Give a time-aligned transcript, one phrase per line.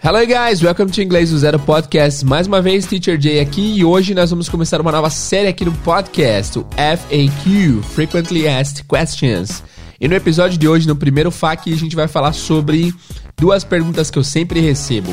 [0.00, 2.24] Hello guys, welcome to Inglês do Zero Podcast.
[2.24, 5.64] Mais uma vez, Teacher Jay aqui e hoje nós vamos começar uma nova série aqui
[5.64, 9.60] no podcast, o FAQ, Frequently Asked Questions.
[10.00, 12.94] E no episódio de hoje, no primeiro FAQ, a gente vai falar sobre
[13.36, 15.10] duas perguntas que eu sempre recebo.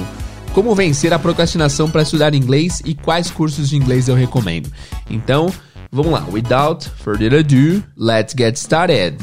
[0.53, 4.71] Como vencer a procrastinação para estudar inglês e quais cursos de inglês eu recomendo.
[5.09, 5.51] Então,
[5.91, 6.23] vamos lá.
[6.31, 9.17] Without further ado, let's get started.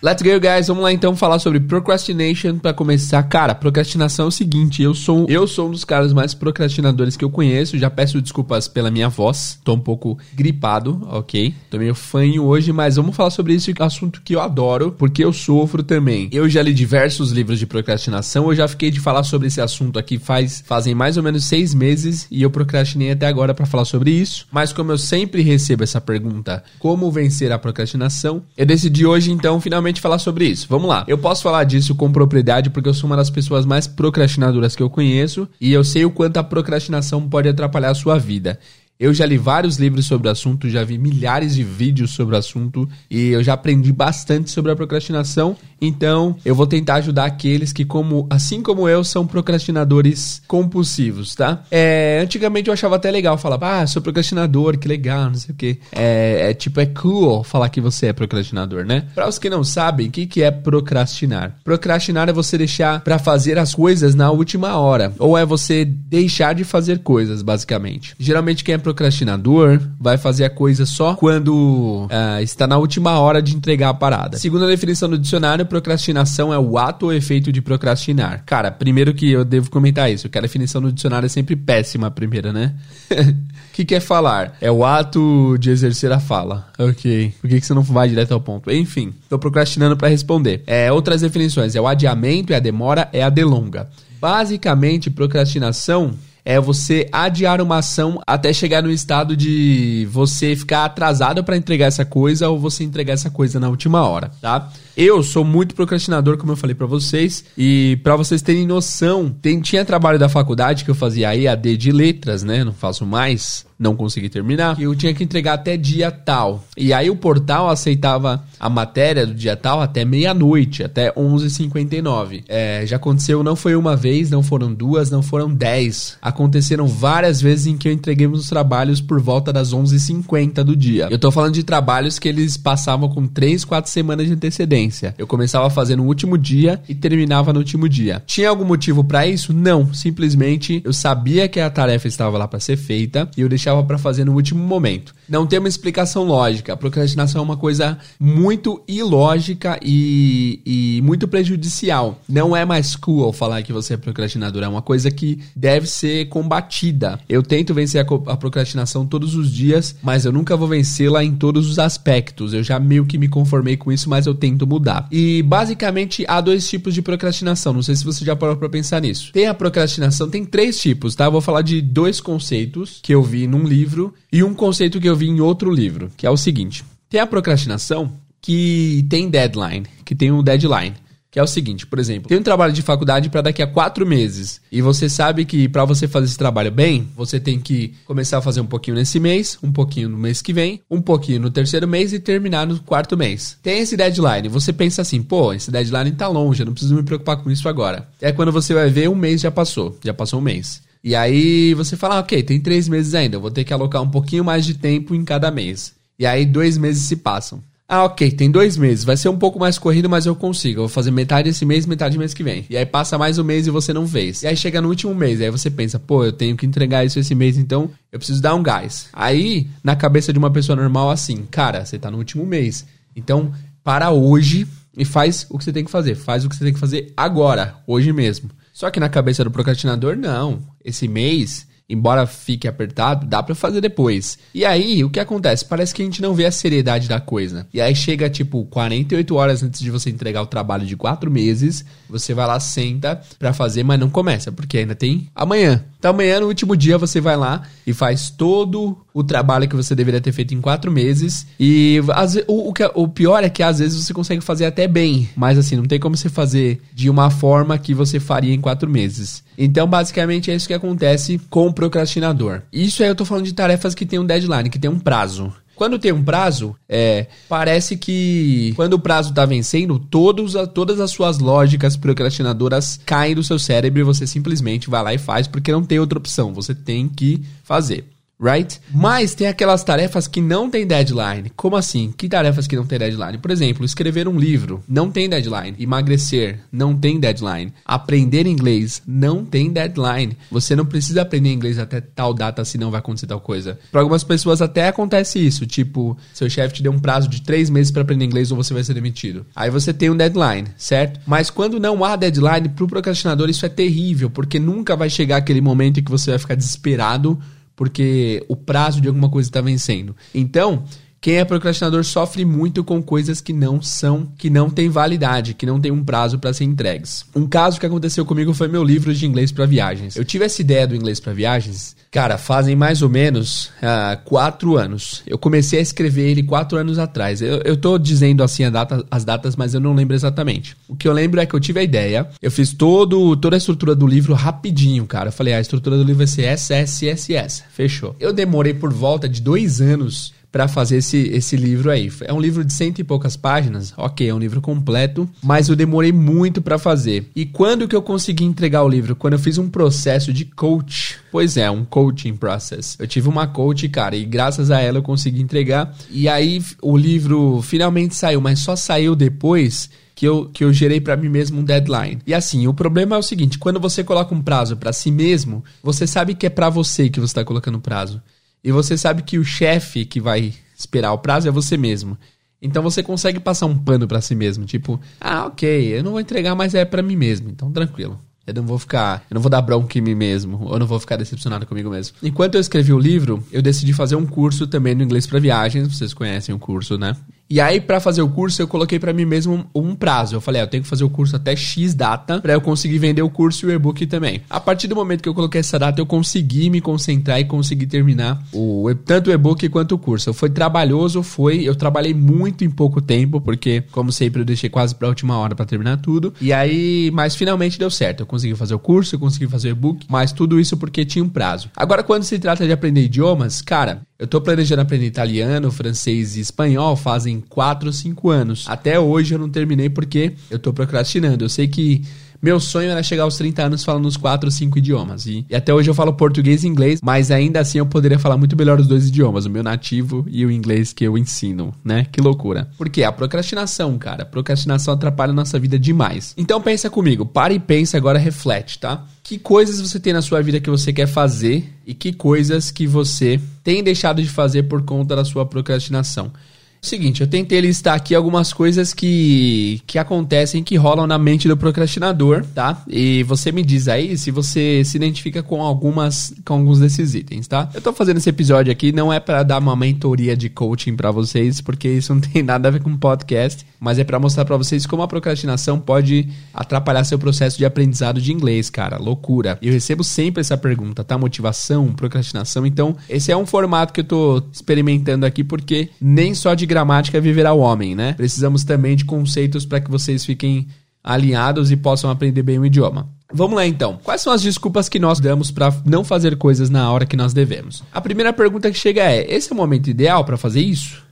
[0.00, 0.68] Let's go, guys.
[0.68, 3.20] Vamos lá então falar sobre procrastination para começar.
[3.24, 7.24] Cara, procrastinação é o seguinte, eu sou eu sou um dos caras mais procrastinadores que
[7.24, 7.76] eu conheço.
[7.76, 9.58] Já peço desculpas pela minha voz.
[9.64, 11.52] Tô um pouco gripado, OK?
[11.68, 15.32] Tô meio fanho hoje, mas vamos falar sobre esse assunto que eu adoro, porque eu
[15.32, 16.28] sofro também.
[16.30, 19.98] Eu já li diversos livros de procrastinação, eu já fiquei de falar sobre esse assunto
[19.98, 23.84] aqui faz fazem mais ou menos seis meses e eu procrastinei até agora para falar
[23.84, 24.46] sobre isso.
[24.52, 29.60] Mas como eu sempre recebo essa pergunta, como vencer a procrastinação, eu decidi hoje então
[29.60, 30.66] finalmente realmente falar sobre isso.
[30.68, 31.04] Vamos lá.
[31.08, 34.82] Eu posso falar disso com propriedade porque eu sou uma das pessoas mais procrastinadoras que
[34.82, 38.58] eu conheço e eu sei o quanto a procrastinação pode atrapalhar a sua vida.
[38.98, 42.38] Eu já li vários livros sobre o assunto, já vi milhares de vídeos sobre o
[42.38, 45.56] assunto e eu já aprendi bastante sobre a procrastinação.
[45.80, 51.62] Então, eu vou tentar ajudar aqueles que, como assim como eu, são procrastinadores compulsivos, tá?
[51.70, 55.56] É, antigamente eu achava até legal falar, ah, sou procrastinador, que legal, não sei o
[55.56, 55.78] quê.
[55.92, 59.04] É, é tipo, é cool falar que você é procrastinador, né?
[59.14, 61.56] Para os que não sabem, o que, que é procrastinar?
[61.62, 66.52] Procrastinar é você deixar para fazer as coisas na última hora, ou é você deixar
[66.52, 68.16] de fazer coisas, basicamente.
[68.18, 73.42] Geralmente quem é procrastinador vai fazer a coisa só quando uh, está na última hora
[73.42, 74.38] de entregar a parada.
[74.38, 78.44] Segundo a definição do dicionário, procrastinação é o ato ou efeito de procrastinar.
[78.46, 82.06] Cara, primeiro que eu devo comentar isso, que a definição do dicionário é sempre péssima,
[82.06, 82.74] a primeira, né?
[83.10, 84.56] O que quer falar?
[84.58, 86.66] É o ato de exercer a fala.
[86.78, 87.34] Ok.
[87.42, 88.70] Por que, que você não vai direto ao ponto?
[88.70, 90.62] Enfim, tô procrastinando para responder.
[90.66, 93.86] É, outras definições: é o adiamento, é a demora, é a delonga.
[94.18, 96.14] Basicamente, procrastinação
[96.48, 101.84] é você adiar uma ação até chegar no estado de você ficar atrasado para entregar
[101.84, 104.70] essa coisa ou você entregar essa coisa na última hora, tá?
[104.96, 109.60] Eu sou muito procrastinador, como eu falei para vocês, e para vocês terem noção, tem,
[109.60, 112.64] tinha trabalho da faculdade que eu fazia aí AD de letras, né?
[112.64, 114.78] Não faço mais, não consegui terminar.
[114.78, 116.64] E eu tinha que entregar até dia tal.
[116.76, 122.44] E aí o portal aceitava a matéria do dia tal até meia-noite, até 11h59.
[122.48, 126.16] É, já aconteceu, não foi uma vez, não foram duas, não foram dez.
[126.20, 131.08] Aconteceram várias vezes em que eu entreguei os trabalhos por volta das 11h50 do dia.
[131.10, 135.14] Eu tô falando de trabalhos que eles passavam com 3, 4 semanas de antecedência.
[135.16, 138.22] Eu começava a fazer no último dia e terminava no último dia.
[138.26, 139.52] Tinha algum motivo para isso?
[139.52, 143.67] Não, simplesmente eu sabia que a tarefa estava lá para ser feita e eu deixava
[143.84, 145.14] para fazer no último momento.
[145.28, 146.72] Não tem uma explicação lógica.
[146.72, 152.20] A procrastinação é uma coisa muito ilógica e, e muito prejudicial.
[152.28, 156.28] Não é mais cool falar que você é procrastinador, é uma coisa que deve ser
[156.28, 157.20] combatida.
[157.28, 161.34] Eu tento vencer a, a procrastinação todos os dias, mas eu nunca vou vencê-la em
[161.34, 162.54] todos os aspectos.
[162.54, 165.06] Eu já meio que me conformei com isso, mas eu tento mudar.
[165.10, 167.72] E basicamente há dois tipos de procrastinação.
[167.72, 169.32] Não sei se você já parou para pensar nisso.
[169.32, 171.24] Tem a procrastinação, tem três tipos, tá?
[171.24, 175.08] Eu vou falar de dois conceitos que eu vi num livro e um conceito que
[175.08, 179.86] eu vi em outro livro, que é o seguinte: tem a procrastinação que tem deadline,
[180.04, 180.94] que tem um deadline.
[181.30, 184.06] Que é o seguinte, por exemplo, tem um trabalho de faculdade para daqui a quatro
[184.06, 184.62] meses.
[184.72, 188.40] E você sabe que para você fazer esse trabalho bem, você tem que começar a
[188.40, 191.86] fazer um pouquinho nesse mês, um pouquinho no mês que vem, um pouquinho no terceiro
[191.86, 193.58] mês e terminar no quarto mês.
[193.62, 194.48] Tem esse deadline.
[194.48, 197.68] Você pensa assim, pô, esse deadline tá longe, eu não preciso me preocupar com isso
[197.68, 198.08] agora.
[198.22, 199.98] É quando você vai ver, um mês já passou.
[200.02, 200.87] Já passou um mês.
[201.08, 204.02] E aí você fala, ah, ok, tem três meses ainda, eu vou ter que alocar
[204.02, 205.94] um pouquinho mais de tempo em cada mês.
[206.18, 207.62] E aí dois meses se passam.
[207.88, 209.04] Ah, ok, tem dois meses.
[209.04, 210.80] Vai ser um pouco mais corrido, mas eu consigo.
[210.80, 212.66] Eu vou fazer metade esse mês, metade mês que vem.
[212.68, 214.42] E aí passa mais um mês e você não fez.
[214.42, 217.18] E aí chega no último mês, aí você pensa, pô, eu tenho que entregar isso
[217.18, 219.08] esse mês, então eu preciso dar um gás.
[219.10, 222.84] Aí, na cabeça de uma pessoa normal, assim, cara, você tá no último mês.
[223.16, 223.50] Então,
[223.82, 226.16] para hoje e faz o que você tem que fazer.
[226.16, 228.50] Faz o que você tem que fazer agora, hoje mesmo.
[228.78, 230.62] Só que na cabeça do procrastinador, não.
[230.84, 234.38] Esse mês embora fique apertado, dá para fazer depois.
[234.54, 235.64] E aí, o que acontece?
[235.64, 237.66] Parece que a gente não vê a seriedade da coisa.
[237.72, 241.84] E aí chega tipo 48 horas antes de você entregar o trabalho de 4 meses,
[242.08, 245.84] você vai lá, senta para fazer, mas não começa, porque ainda tem amanhã.
[245.98, 249.94] Então amanhã, no último dia, você vai lá e faz todo o trabalho que você
[249.94, 251.46] deveria ter feito em 4 meses.
[251.58, 252.00] E
[252.46, 255.76] o, o, o pior é que às vezes você consegue fazer até bem, mas assim,
[255.76, 259.42] não tem como você fazer de uma forma que você faria em 4 meses.
[259.60, 262.62] Então, basicamente, é isso que acontece com o procrastinador.
[262.72, 265.52] Isso aí eu tô falando de tarefas que tem um deadline, que tem um prazo.
[265.74, 271.12] Quando tem um prazo, é, parece que quando o prazo tá vencendo, todos, todas as
[271.12, 275.70] suas lógicas procrastinadoras caem do seu cérebro e você simplesmente vai lá e faz porque
[275.70, 276.52] não tem outra opção.
[276.52, 278.04] Você tem que fazer
[278.40, 278.80] right?
[278.92, 281.50] Mas tem aquelas tarefas que não tem deadline.
[281.56, 282.12] Como assim?
[282.16, 283.38] Que tarefas que não tem deadline?
[283.38, 285.76] Por exemplo, escrever um livro não tem deadline.
[285.78, 287.72] Emagrecer não tem deadline.
[287.84, 290.36] Aprender inglês não tem deadline.
[290.50, 293.78] Você não precisa aprender inglês até tal data, senão vai acontecer tal coisa.
[293.90, 297.68] Para algumas pessoas até acontece isso, tipo, seu chefe te deu um prazo de três
[297.68, 299.44] meses para aprender inglês ou você vai ser demitido.
[299.54, 301.20] Aí você tem um deadline, certo?
[301.26, 305.60] Mas quando não há deadline, pro procrastinador isso é terrível, porque nunca vai chegar aquele
[305.60, 307.38] momento em que você vai ficar desesperado
[307.78, 310.16] porque o prazo de alguma coisa está vencendo.
[310.34, 310.82] Então,
[311.20, 315.66] quem é procrastinador sofre muito com coisas que não são, que não têm validade, que
[315.66, 317.24] não tem um prazo para ser entregues.
[317.34, 320.14] Um caso que aconteceu comigo foi meu livro de inglês para viagens.
[320.16, 324.76] Eu tive essa ideia do inglês para viagens, cara, fazem mais ou menos uh, quatro
[324.76, 325.22] anos.
[325.26, 327.42] Eu comecei a escrever ele quatro anos atrás.
[327.42, 330.76] Eu, eu tô dizendo assim data, as datas, mas eu não lembro exatamente.
[330.86, 333.58] O que eu lembro é que eu tive a ideia, eu fiz todo, toda a
[333.58, 335.28] estrutura do livro rapidinho, cara.
[335.28, 337.64] Eu falei, ah, a estrutura do livro vai ser SSSS.
[337.70, 338.14] Fechou.
[338.20, 342.10] Eu demorei por volta de dois anos para fazer esse, esse livro aí.
[342.22, 345.76] É um livro de cento e poucas páginas, ok, é um livro completo, mas eu
[345.76, 347.30] demorei muito para fazer.
[347.36, 349.14] E quando que eu consegui entregar o livro?
[349.14, 351.16] Quando eu fiz um processo de coach.
[351.30, 352.96] Pois é, um coaching process.
[352.98, 355.94] Eu tive uma coach, cara, e graças a ela eu consegui entregar.
[356.10, 361.00] E aí o livro finalmente saiu, mas só saiu depois que eu, que eu gerei
[361.00, 362.18] para mim mesmo um deadline.
[362.26, 365.62] E assim, o problema é o seguinte, quando você coloca um prazo para si mesmo,
[365.80, 368.20] você sabe que é para você que você está colocando prazo.
[368.62, 372.18] E você sabe que o chefe que vai esperar o prazo é você mesmo.
[372.60, 376.20] Então você consegue passar um pano para si mesmo, tipo, ah, ok, eu não vou
[376.20, 378.20] entregar, mas é para mim mesmo, então tranquilo.
[378.44, 380.98] Eu não vou ficar, eu não vou dar bronca em mim mesmo, ou não vou
[380.98, 382.16] ficar decepcionado comigo mesmo.
[382.22, 385.86] Enquanto eu escrevi o livro, eu decidi fazer um curso também no inglês para viagens,
[385.94, 387.14] vocês conhecem o curso, né?
[387.50, 390.36] E aí, para fazer o curso, eu coloquei para mim mesmo um, um, prazo.
[390.36, 392.98] Eu falei, ah, eu tenho que fazer o curso até X data para eu conseguir
[392.98, 394.42] vender o curso e o e-book também.
[394.50, 397.86] A partir do momento que eu coloquei essa data, eu consegui me concentrar e consegui
[397.86, 400.34] terminar o, tanto o e-book quanto o curso.
[400.34, 401.62] Foi trabalhoso, foi.
[401.62, 405.54] Eu trabalhei muito em pouco tempo, porque, como sempre, eu deixei quase pra última hora
[405.54, 406.34] para terminar tudo.
[406.42, 408.20] E aí, mas finalmente deu certo.
[408.20, 411.24] Eu consegui fazer o curso, eu consegui fazer o e-book, mas tudo isso porque tinha
[411.24, 411.70] um prazo.
[411.74, 416.40] Agora, quando se trata de aprender idiomas, cara, eu tô planejando aprender italiano, francês e
[416.40, 418.64] espanhol fazem 4 ou 5 anos.
[418.66, 421.44] Até hoje eu não terminei porque eu tô procrastinando.
[421.44, 422.02] Eu sei que
[422.40, 425.26] meu sonho era chegar aos 30 anos falando uns 4 ou 5 idiomas.
[425.26, 428.36] E, e, até hoje eu falo português e inglês, mas ainda assim eu poderia falar
[428.36, 432.06] muito melhor os dois idiomas, o meu nativo e o inglês que eu ensino, né?
[432.10, 432.70] Que loucura.
[432.78, 436.34] Porque a procrastinação, cara, a procrastinação atrapalha a nossa vida demais.
[436.36, 439.04] Então pensa comigo, para e pensa agora, reflete, tá?
[439.22, 442.86] Que coisas você tem na sua vida que você quer fazer e que coisas que
[442.86, 446.32] você tem deixado de fazer por conta da sua procrastinação.
[446.80, 451.56] Seguinte, eu tentei listar aqui algumas coisas que, que acontecem, que rolam na mente do
[451.56, 452.82] procrastinador, tá?
[452.88, 457.48] E você me diz aí se você se identifica com algumas com alguns desses itens,
[457.48, 457.68] tá?
[457.74, 461.10] Eu tô fazendo esse episódio aqui não é para dar uma mentoria de coaching para
[461.10, 464.56] vocês, porque isso não tem nada a ver com podcast, mas é para mostrar para
[464.56, 468.98] vocês como a procrastinação pode atrapalhar seu processo de aprendizado de inglês, cara.
[468.98, 469.58] Loucura.
[469.60, 471.18] Eu recebo sempre essa pergunta, tá?
[471.18, 472.64] Motivação, procrastinação.
[472.64, 477.20] Então, esse é um formato que eu tô experimentando aqui porque nem só de gramática
[477.20, 478.12] viverá o homem, né?
[478.12, 480.68] Precisamos também de conceitos para que vocês fiquem
[481.02, 483.08] alinhados e possam aprender bem o idioma.
[483.32, 483.98] Vamos lá então.
[484.02, 487.34] Quais são as desculpas que nós damos para não fazer coisas na hora que nós
[487.34, 487.82] devemos?
[487.92, 491.02] A primeira pergunta que chega é: esse é o momento ideal para fazer isso?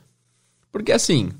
[0.71, 1.31] Porque assim,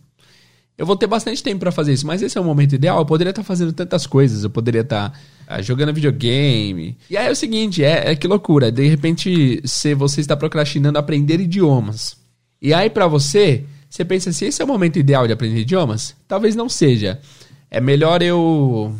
[0.77, 2.99] eu vou ter bastante tempo para fazer isso, mas esse é o momento ideal.
[2.99, 5.11] Eu poderia estar tá fazendo tantas coisas, eu poderia estar
[5.47, 6.97] tá, uh, jogando videogame.
[7.09, 8.71] E aí é o seguinte, é, é que loucura.
[8.71, 12.17] De repente, se você está procrastinando aprender idiomas.
[12.61, 13.65] E aí para você,
[13.97, 16.15] você pensa assim, esse é o momento ideal de aprender idiomas?
[16.29, 17.19] Talvez não seja.
[17.71, 18.95] É melhor eu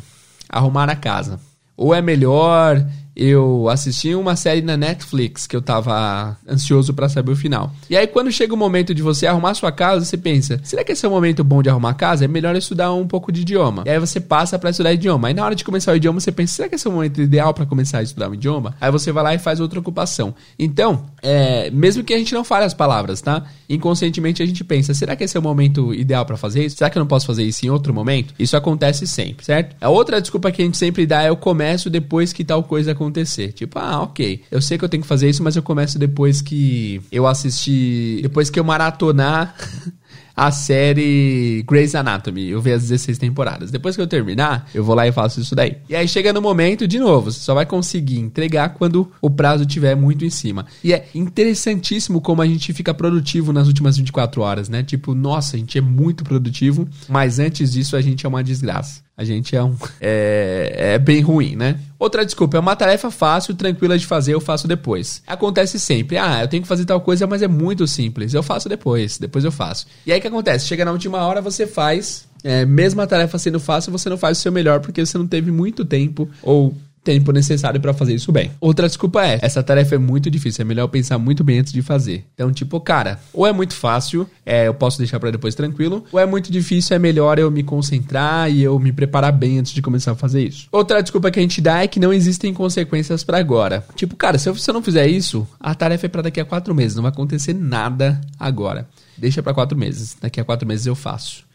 [0.49, 1.39] arrumar a casa.
[1.75, 2.83] Ou é melhor
[3.17, 7.73] eu assisti uma série na Netflix que eu tava ansioso para saber o final.
[7.89, 10.91] E aí quando chega o momento de você arrumar sua casa, você pensa, será que
[10.91, 12.25] esse é o momento bom de arrumar a casa?
[12.25, 13.83] É melhor estudar um pouco de idioma.
[13.87, 15.29] E aí você passa para estudar idioma.
[15.29, 17.19] Aí na hora de começar o idioma, você pensa, será que esse é o momento
[17.19, 18.75] ideal para começar a estudar um idioma?
[18.79, 20.35] Aí você vai lá e faz outra ocupação.
[20.59, 23.45] Então, é, mesmo que a gente não fale as palavras, tá?
[23.67, 26.77] Inconscientemente a gente pensa, será que esse é o momento ideal para fazer isso?
[26.77, 28.35] Será que eu não posso fazer isso em outro momento?
[28.37, 29.75] Isso acontece sempre, certo?
[29.81, 32.91] A outra desculpa que a gente sempre dá é eu começo depois que tal coisa
[32.91, 33.51] aconteceu acontecer.
[33.53, 36.41] Tipo, ah, ok, eu sei que eu tenho que fazer isso, mas eu começo depois
[36.41, 39.55] que eu assistir, depois que eu maratonar
[40.37, 42.49] a série Grey's Anatomy.
[42.49, 43.71] Eu vi as 16 temporadas.
[43.71, 45.77] Depois que eu terminar, eu vou lá e faço isso daí.
[45.89, 49.63] E aí chega no momento, de novo, você só vai conseguir entregar quando o prazo
[49.63, 50.67] estiver muito em cima.
[50.83, 54.83] E é interessantíssimo como a gente fica produtivo nas últimas 24 horas, né?
[54.83, 59.01] Tipo, nossa, a gente é muito produtivo, mas antes disso a gente é uma desgraça.
[59.17, 59.75] A gente é um.
[59.99, 61.79] É, é, bem ruim, né?
[62.07, 65.21] Outra desculpa, é uma tarefa fácil, tranquila de fazer, eu faço depois.
[65.27, 66.17] Acontece sempre.
[66.17, 68.33] Ah, eu tenho que fazer tal coisa, mas é muito simples.
[68.33, 69.85] Eu faço depois, depois eu faço.
[70.05, 70.67] E aí o que acontece?
[70.67, 72.25] Chega na última hora, você faz.
[72.45, 75.27] É, mesmo a tarefa sendo fácil, você não faz o seu melhor porque você não
[75.27, 76.73] teve muito tempo ou
[77.07, 78.51] tempo necessário para fazer isso bem.
[78.59, 81.81] Outra desculpa é, essa tarefa é muito difícil, é melhor pensar muito bem antes de
[81.81, 82.25] fazer.
[82.33, 86.19] Então, tipo, cara, ou é muito fácil, é, eu posso deixar para depois tranquilo, ou
[86.19, 89.81] é muito difícil, é melhor eu me concentrar e eu me preparar bem antes de
[89.81, 90.67] começar a fazer isso.
[90.69, 93.85] Outra desculpa que a gente dá é que não existem consequências para agora.
[93.95, 96.97] Tipo, cara, se você não fizer isso, a tarefa é para daqui a quatro meses,
[96.97, 98.85] não vai acontecer nada agora.
[99.17, 101.45] Deixa para quatro meses, daqui a quatro meses eu faço.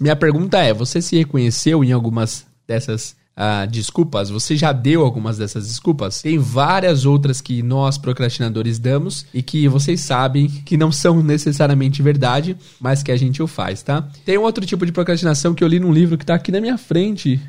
[0.00, 5.38] Minha pergunta é: você se reconheceu em algumas dessas ah, desculpas, você já deu algumas
[5.38, 6.20] dessas desculpas.
[6.20, 12.02] Tem várias outras que nós procrastinadores damos e que vocês sabem que não são necessariamente
[12.02, 14.08] verdade, mas que a gente o faz, tá?
[14.24, 16.60] Tem um outro tipo de procrastinação que eu li num livro que tá aqui na
[16.60, 17.40] minha frente.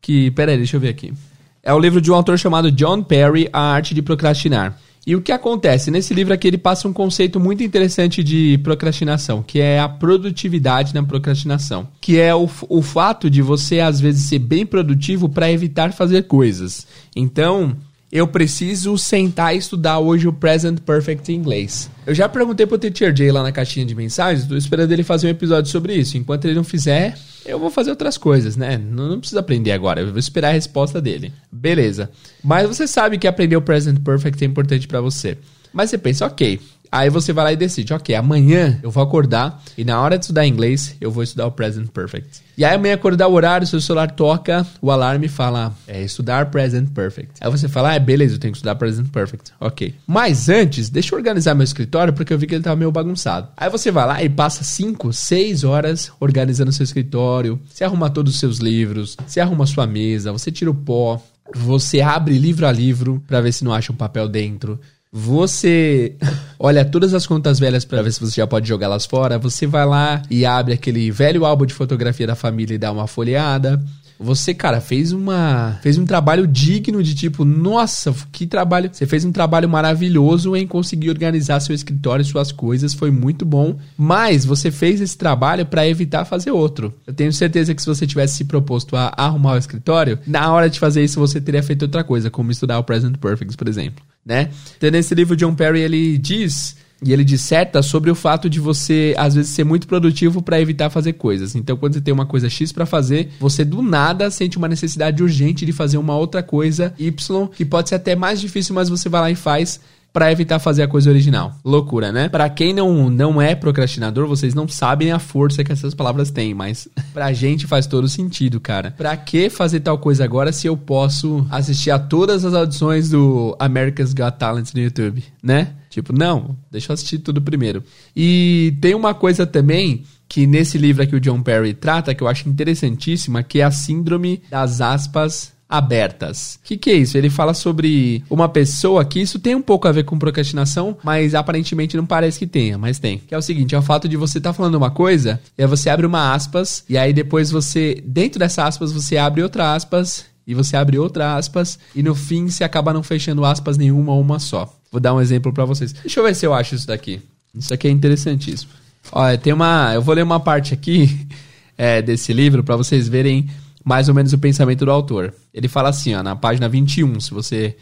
[0.00, 1.12] Que, pera aí, deixa eu ver aqui.
[1.60, 4.78] É o livro de um autor chamado John Perry, A Arte de Procrastinar.
[5.06, 5.90] E o que acontece?
[5.90, 10.94] Nesse livro aqui ele passa um conceito muito interessante de procrastinação, que é a produtividade
[10.94, 11.88] na procrastinação.
[12.00, 16.24] Que é o, o fato de você, às vezes, ser bem produtivo para evitar fazer
[16.24, 16.86] coisas.
[17.16, 17.76] Então,
[18.10, 21.90] eu preciso sentar e estudar hoje o Present Perfect em inglês.
[22.06, 25.26] Eu já perguntei pro Teacher Jay lá na caixinha de mensagens, estou esperando ele fazer
[25.26, 26.16] um episódio sobre isso.
[26.16, 28.78] Enquanto ele não fizer, eu vou fazer outras coisas, né?
[28.78, 31.32] Não, não precisa aprender agora, eu vou esperar a resposta dele.
[31.52, 32.10] Beleza.
[32.42, 35.36] Mas você sabe que aprender o Present Perfect é importante para você.
[35.70, 36.58] Mas você pensa, ok,
[36.90, 40.24] Aí você vai lá e decide, ok, amanhã eu vou acordar e na hora de
[40.24, 42.42] estudar inglês eu vou estudar o Present Perfect.
[42.56, 46.88] E aí amanhã acordar o horário, seu celular toca, o alarme fala, é estudar Present
[46.90, 47.34] Perfect.
[47.40, 49.52] Aí você fala, ah, é, beleza, eu tenho que estudar Present Perfect.
[49.60, 49.94] Ok.
[50.06, 53.48] Mas antes, deixa eu organizar meu escritório porque eu vi que ele tava meio bagunçado.
[53.56, 58.34] Aí você vai lá e passa 5, 6 horas organizando seu escritório, você arruma todos
[58.34, 61.22] os seus livros, você arruma sua mesa, você tira o pó,
[61.54, 64.80] você abre livro a livro para ver se não acha um papel dentro.
[65.10, 66.16] Você
[66.58, 69.38] olha todas as contas velhas para ver se você já pode jogá-las fora.
[69.38, 73.06] Você vai lá e abre aquele velho álbum de fotografia da família e dá uma
[73.06, 73.82] folheada.
[74.18, 78.90] Você, cara, fez uma fez um trabalho digno de tipo, nossa, que trabalho.
[78.92, 83.78] Você fez um trabalho maravilhoso em conseguir organizar seu escritório, suas coisas, foi muito bom.
[83.96, 86.92] Mas você fez esse trabalho para evitar fazer outro.
[87.06, 90.68] Eu tenho certeza que se você tivesse se proposto a arrumar o escritório, na hora
[90.68, 94.04] de fazer isso você teria feito outra coisa, como estudar o Present Perfect, por exemplo
[94.28, 94.50] né?
[94.76, 99.14] Então, nesse livro, John Perry, ele diz e ele disserta sobre o fato de você,
[99.16, 101.54] às vezes, ser muito produtivo para evitar fazer coisas.
[101.54, 105.22] Então, quando você tem uma coisa X para fazer, você do nada sente uma necessidade
[105.22, 109.08] urgente de fazer uma outra coisa Y, que pode ser até mais difícil, mas você
[109.08, 109.80] vai lá e faz
[110.12, 111.54] para evitar fazer a coisa original.
[111.64, 112.28] Loucura, né?
[112.28, 116.54] Para quem não, não é procrastinador, vocês não sabem a força que essas palavras têm,
[116.54, 118.92] mas pra gente faz todo sentido, cara.
[118.96, 123.54] Pra que fazer tal coisa agora se eu posso assistir a todas as audições do
[123.58, 125.74] America's Got Talent no YouTube, né?
[125.88, 127.82] Tipo, não, deixa eu assistir tudo primeiro.
[128.14, 132.28] E tem uma coisa também que nesse livro aqui o John Perry trata, que eu
[132.28, 136.58] acho interessantíssima, que é a síndrome das aspas abertas.
[136.62, 137.18] O que, que é isso?
[137.18, 141.34] Ele fala sobre uma pessoa que isso tem um pouco a ver com procrastinação, mas
[141.34, 143.18] aparentemente não parece que tenha, mas tem.
[143.18, 145.62] Que é o seguinte, é o fato de você estar tá falando uma coisa, e
[145.62, 149.74] aí você abre uma aspas, e aí depois você, dentro dessa aspas, você abre outra
[149.74, 154.14] aspas, e você abre outra aspas, e no fim você acaba não fechando aspas nenhuma
[154.14, 154.77] ou uma só.
[154.90, 155.92] Vou dar um exemplo para vocês.
[155.92, 157.20] Deixa eu ver se eu acho isso daqui.
[157.54, 158.70] Isso aqui é interessantíssimo.
[159.12, 159.92] Olha, tem uma.
[159.94, 161.26] Eu vou ler uma parte aqui
[161.76, 163.48] é, desse livro para vocês verem
[163.84, 165.34] mais ou menos o pensamento do autor.
[165.52, 167.76] Ele fala assim, ó, na página 21, se você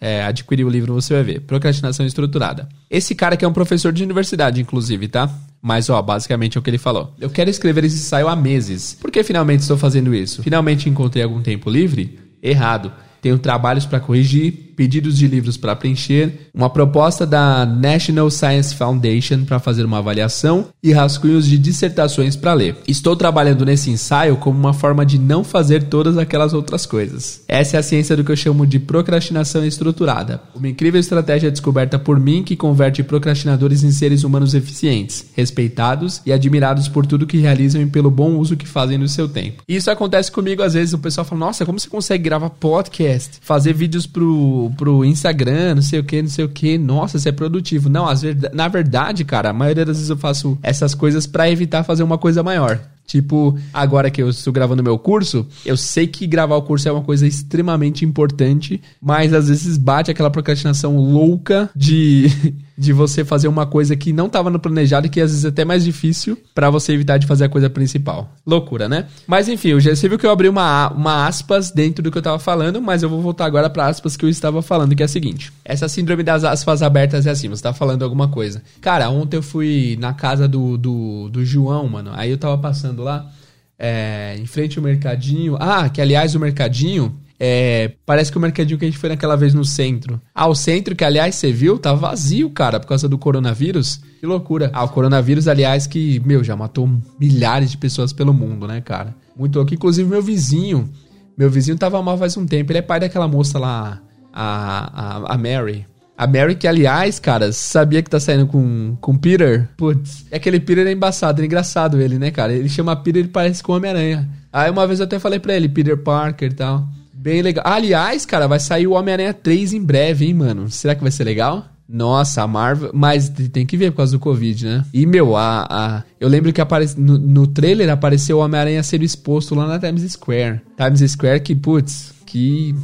[0.00, 1.40] é, adquirir o livro, você vai ver.
[1.40, 2.68] Procrastinação estruturada.
[2.88, 5.28] Esse cara que é um professor de universidade, inclusive, tá?
[5.60, 7.12] Mas, ó, basicamente é o que ele falou.
[7.18, 8.96] Eu quero escrever esse ensaio há meses.
[9.00, 10.42] Por que finalmente estou fazendo isso?
[10.42, 12.20] Finalmente encontrei algum tempo livre?
[12.40, 12.92] Errado.
[13.20, 19.44] Tenho trabalhos para corrigir, pedidos de livros para preencher, uma proposta da National Science Foundation
[19.44, 22.76] para fazer uma avaliação e rascunhos de dissertações para ler.
[22.86, 27.42] Estou trabalhando nesse ensaio como uma forma de não fazer todas aquelas outras coisas.
[27.48, 30.40] Essa é a ciência do que eu chamo de procrastinação estruturada.
[30.54, 36.32] Uma incrível estratégia descoberta por mim que converte procrastinadores em seres humanos eficientes, respeitados e
[36.32, 39.64] admirados por tudo que realizam e pelo bom uso que fazem do seu tempo.
[39.66, 43.38] E isso acontece comigo às vezes, o pessoal fala: "Nossa, como você consegue gravar podcast,
[43.40, 46.78] fazer vídeos pro pro, Instagram, não sei o que, não sei o que.
[46.78, 47.88] Nossa, você é produtivo.
[47.88, 51.50] Não, às vezes, na verdade, cara, a maioria das vezes eu faço essas coisas para
[51.50, 52.80] evitar fazer uma coisa maior.
[53.08, 56.92] Tipo, agora que eu estou gravando meu curso, eu sei que gravar o curso é
[56.92, 62.30] uma coisa extremamente importante, mas às vezes bate aquela procrastinação louca de,
[62.76, 65.48] de você fazer uma coisa que não estava no planejado e que às vezes é
[65.48, 68.30] até mais difícil para você evitar de fazer a coisa principal.
[68.46, 69.06] Loucura, né?
[69.26, 72.20] Mas enfim, já você viu que eu abri uma, uma aspas dentro do que eu
[72.20, 75.06] estava falando, mas eu vou voltar agora para aspas que eu estava falando, que é
[75.06, 78.62] a seguinte: essa síndrome das aspas abertas é assim, você tá falando alguma coisa.
[78.82, 82.97] Cara, ontem eu fui na casa do, do, do João, mano, aí eu tava passando
[83.02, 83.30] lá,
[83.78, 85.56] é, em frente ao mercadinho.
[85.60, 87.18] Ah, que aliás o mercadinho.
[87.40, 90.20] É, parece que o mercadinho que a gente foi naquela vez no centro.
[90.34, 94.00] Ah, o centro, que aliás você viu, tá vazio, cara, por causa do coronavírus.
[94.18, 94.70] Que loucura.
[94.72, 99.14] Ah, o coronavírus, aliás, que, meu, já matou milhares de pessoas pelo mundo, né, cara?
[99.36, 99.72] Muito louco.
[99.72, 100.90] Inclusive, meu vizinho.
[101.36, 102.72] Meu vizinho tava mal faz um tempo.
[102.72, 104.02] Ele é pai daquela moça lá,
[104.32, 105.86] a, a, a Mary.
[106.18, 109.68] A Mary, que aliás, cara, sabia que tá saindo com, com Peter?
[109.76, 112.52] Putz, é aquele Peter é embaçado, é engraçado ele, né, cara?
[112.52, 114.28] Ele chama Peter e parece com Homem-Aranha.
[114.52, 116.88] Aí uma vez eu até falei pra ele, Peter Parker e tal.
[117.14, 117.64] Bem legal.
[117.64, 120.68] Aliás, cara, vai sair o Homem-Aranha 3 em breve, hein, mano?
[120.68, 121.64] Será que vai ser legal?
[121.88, 122.90] Nossa, a Marvel.
[122.92, 124.84] Mas tem que ver por causa do Covid, né?
[124.92, 125.66] E, meu, a.
[125.70, 129.78] a eu lembro que aparece, no, no trailer apareceu o Homem-Aranha sendo exposto lá na
[129.78, 130.62] Times Square.
[130.76, 132.74] Times Square que, putz, que.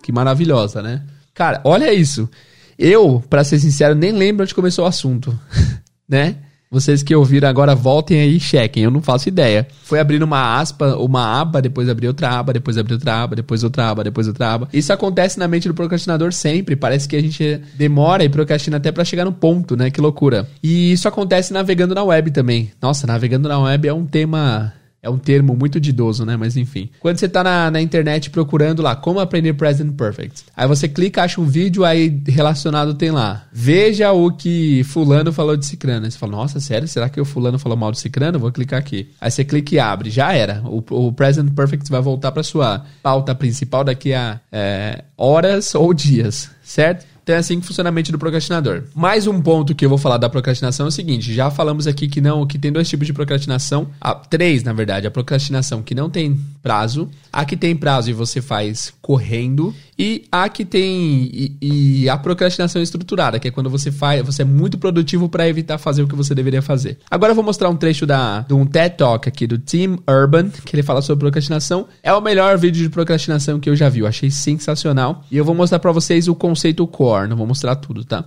[0.00, 1.02] Que maravilhosa, né?
[1.34, 2.28] Cara, olha isso.
[2.78, 5.38] Eu, para ser sincero, nem lembro onde começou o assunto,
[6.08, 6.36] né?
[6.74, 8.82] Vocês que ouviram agora, voltem aí e chequem.
[8.82, 9.64] Eu não faço ideia.
[9.84, 13.62] Foi abrindo uma aspa, uma aba, depois abrir outra aba, depois abrir outra aba, depois
[13.62, 14.68] outra aba, depois outra aba.
[14.72, 16.74] Isso acontece na mente do procrastinador sempre.
[16.74, 19.88] Parece que a gente demora e procrastina até para chegar no ponto, né?
[19.88, 20.48] Que loucura.
[20.60, 22.72] E isso acontece navegando na web também.
[22.82, 24.72] Nossa, navegando na web é um tema
[25.04, 26.34] é um termo muito de idoso, né?
[26.34, 26.88] Mas enfim.
[26.98, 31.22] Quando você tá na, na internet procurando lá como aprender Present Perfect, aí você clica,
[31.22, 33.44] acha um vídeo, aí relacionado tem lá.
[33.52, 36.06] Veja o que fulano falou de cicrano.
[36.06, 36.88] Aí você fala, nossa, sério?
[36.88, 38.38] Será que o fulano falou mal de cicrano?
[38.38, 39.10] Vou clicar aqui.
[39.20, 40.08] Aí você clica e abre.
[40.08, 40.62] Já era.
[40.64, 45.92] O, o Present Perfect vai voltar para sua pauta principal daqui a é, horas ou
[45.92, 47.13] dias, certo?
[47.24, 48.82] Então é assim que funciona a mente do procrastinador.
[48.94, 52.06] Mais um ponto que eu vou falar da procrastinação é o seguinte: já falamos aqui
[52.06, 55.94] que não, que tem dois tipos de procrastinação, ah, três na verdade, a procrastinação que
[55.94, 61.30] não tem prazo, a que tem prazo e você faz correndo e a que tem
[61.32, 65.48] e, e a procrastinação estruturada, que é quando você faz, você é muito produtivo para
[65.48, 66.98] evitar fazer o que você deveria fazer.
[67.10, 70.50] Agora eu vou mostrar um trecho da de um TED Talk aqui do Tim Urban,
[70.50, 71.86] que ele fala sobre procrastinação.
[72.02, 75.24] É o melhor vídeo de procrastinação que eu já vi, eu achei sensacional.
[75.30, 78.24] E eu vou mostrar para vocês o conceito core, não vou mostrar tudo, tá?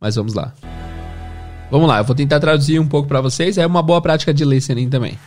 [0.00, 0.52] Mas vamos lá.
[1.70, 4.44] Vamos lá, eu vou tentar traduzir um pouco para vocês, é uma boa prática de
[4.44, 5.18] listening também.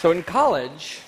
[0.00, 1.03] So in college,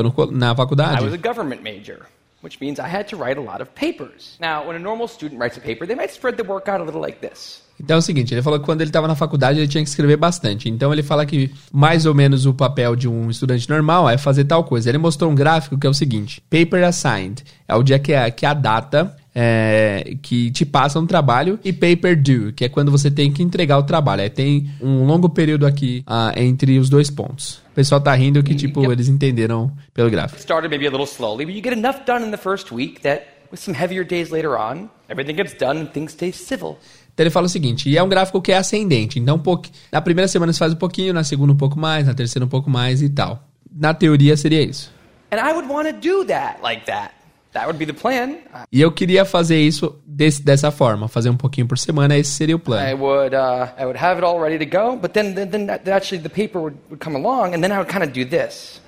[0.00, 1.02] então, no, na faculdade.
[1.02, 2.06] I was a government major,
[2.42, 4.36] which means I had to write a lot of papers.
[4.40, 6.84] Now, when a normal student writes a paper, they might spread the work out a
[6.84, 7.62] little like this.
[7.80, 9.88] Então é o seguinte, ele falou que quando ele estava na faculdade ele tinha que
[9.88, 10.68] escrever bastante.
[10.68, 14.44] Então ele fala que mais ou menos o papel de um estudante normal é fazer
[14.44, 14.88] tal coisa.
[14.88, 18.30] Ele mostrou um gráfico que é o seguinte: paper assigned é o dia que é,
[18.30, 22.68] que é a data é, que te passa um trabalho e paper due, que é
[22.68, 24.22] quando você tem que entregar o trabalho.
[24.22, 27.62] Aí tem um longo período aqui uh, entre os dois pontos.
[27.70, 28.92] O pessoal tá rindo que, tipo, yep.
[28.92, 30.40] eles entenderam pelo gráfico.
[30.40, 33.24] Started maybe a little slowly, but you get enough done in the first week that
[33.50, 36.78] with some heavier days later on, everything gets done and things stay civil.
[37.14, 39.18] Então ele fala o seguinte, e é um gráfico que é ascendente.
[39.18, 39.42] Então,
[39.90, 42.48] na primeira semana você faz um pouquinho, na segunda um pouco mais, na terceira um
[42.48, 43.42] pouco mais e tal.
[43.74, 44.92] Na teoria seria isso.
[45.32, 47.17] And I would want to do that like that.
[47.52, 48.36] That would be the plan.
[48.70, 52.54] E eu queria fazer isso desse, dessa forma, fazer um pouquinho por semana, esse seria
[52.54, 52.86] o plano.
[52.86, 56.22] I would, I would have it all ready to go, but then, then, then actually
[56.22, 58.82] the paper would, would come along, and then I would kind of do this.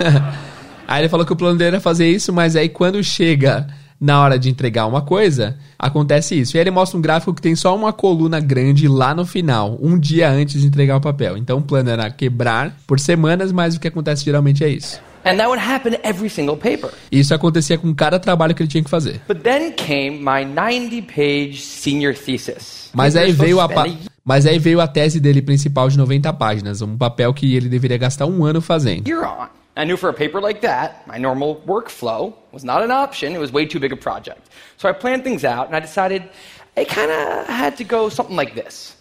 [0.88, 3.66] aí ele falou que o plano dele era fazer isso, mas aí quando chega
[4.00, 6.56] na hora de entregar uma coisa, acontece isso.
[6.56, 9.76] E aí ele mostra um gráfico que tem só uma coluna grande lá no final,
[9.82, 11.36] um dia antes de entregar o papel.
[11.36, 15.00] Então o plano era quebrar por semanas, mas o que acontece geralmente é isso.
[15.24, 16.90] And that would happen every single paper.
[17.10, 19.20] Isso acontecia com cada trabalho que ele tinha que fazer.
[19.26, 22.90] But then came my 90-page senior thesis.
[22.94, 23.68] Mas aí veio a
[24.24, 27.96] mas aí veio a tese dele principal de 90 páginas, um papel que ele deveria
[27.96, 29.08] gastar um ano fazendo.
[29.08, 29.48] You're on.
[29.74, 33.32] I knew for a paper like that, my normal workflow was not an option.
[33.32, 34.50] It was way too big a project.
[34.76, 36.24] So I planned things out and I decided
[36.76, 38.97] I kind of had to go something like this.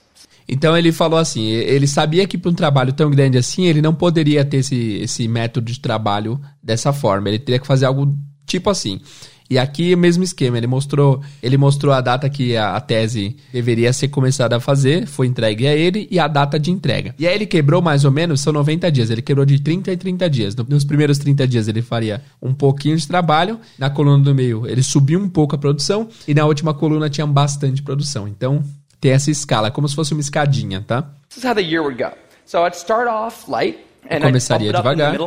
[0.48, 3.94] Então ele falou assim, ele sabia que para um trabalho tão grande assim, ele não
[3.94, 7.28] poderia ter esse, esse método de trabalho dessa forma.
[7.28, 9.02] Ele teria que fazer algo tipo assim.
[9.50, 13.38] E aqui o mesmo esquema, ele mostrou, ele mostrou a data que a, a, tese
[13.52, 17.16] deveria ser começada a fazer, foi entregue a ele e a data de entrega.
[17.18, 19.98] E aí ele quebrou mais ou menos, são 90 dias, ele quebrou de 30 e
[19.98, 20.56] 30 dias.
[20.56, 24.84] Nos primeiros 30 dias ele faria um pouquinho de trabalho, na coluna do meio ele
[24.84, 28.28] subiu um pouco a produção e na última coluna tinha bastante produção.
[28.28, 28.62] Então
[29.00, 31.04] tem essa escala, como se fosse uma escadinha, tá?
[31.30, 32.12] This is how the year would go.
[32.46, 35.18] So I'd start off light And começaria devagar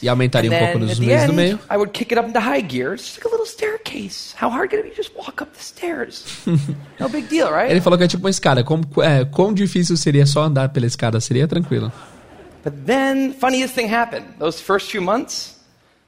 [0.00, 1.58] e aumentaria um pouco nos meses do meio.
[1.70, 4.34] I would kick it up into high gear, just like a little staircase.
[4.40, 6.24] How hard can it be just walk up the stairs?
[7.00, 7.70] no big deal, right?
[7.70, 8.62] Ele falou que é tipo uma escada.
[8.62, 11.20] Como, é, quão difícil seria só andar pela escada?
[11.20, 11.92] Seria tranquilo.
[12.62, 14.26] But then, funniest thing happened.
[14.38, 15.56] Those first few months,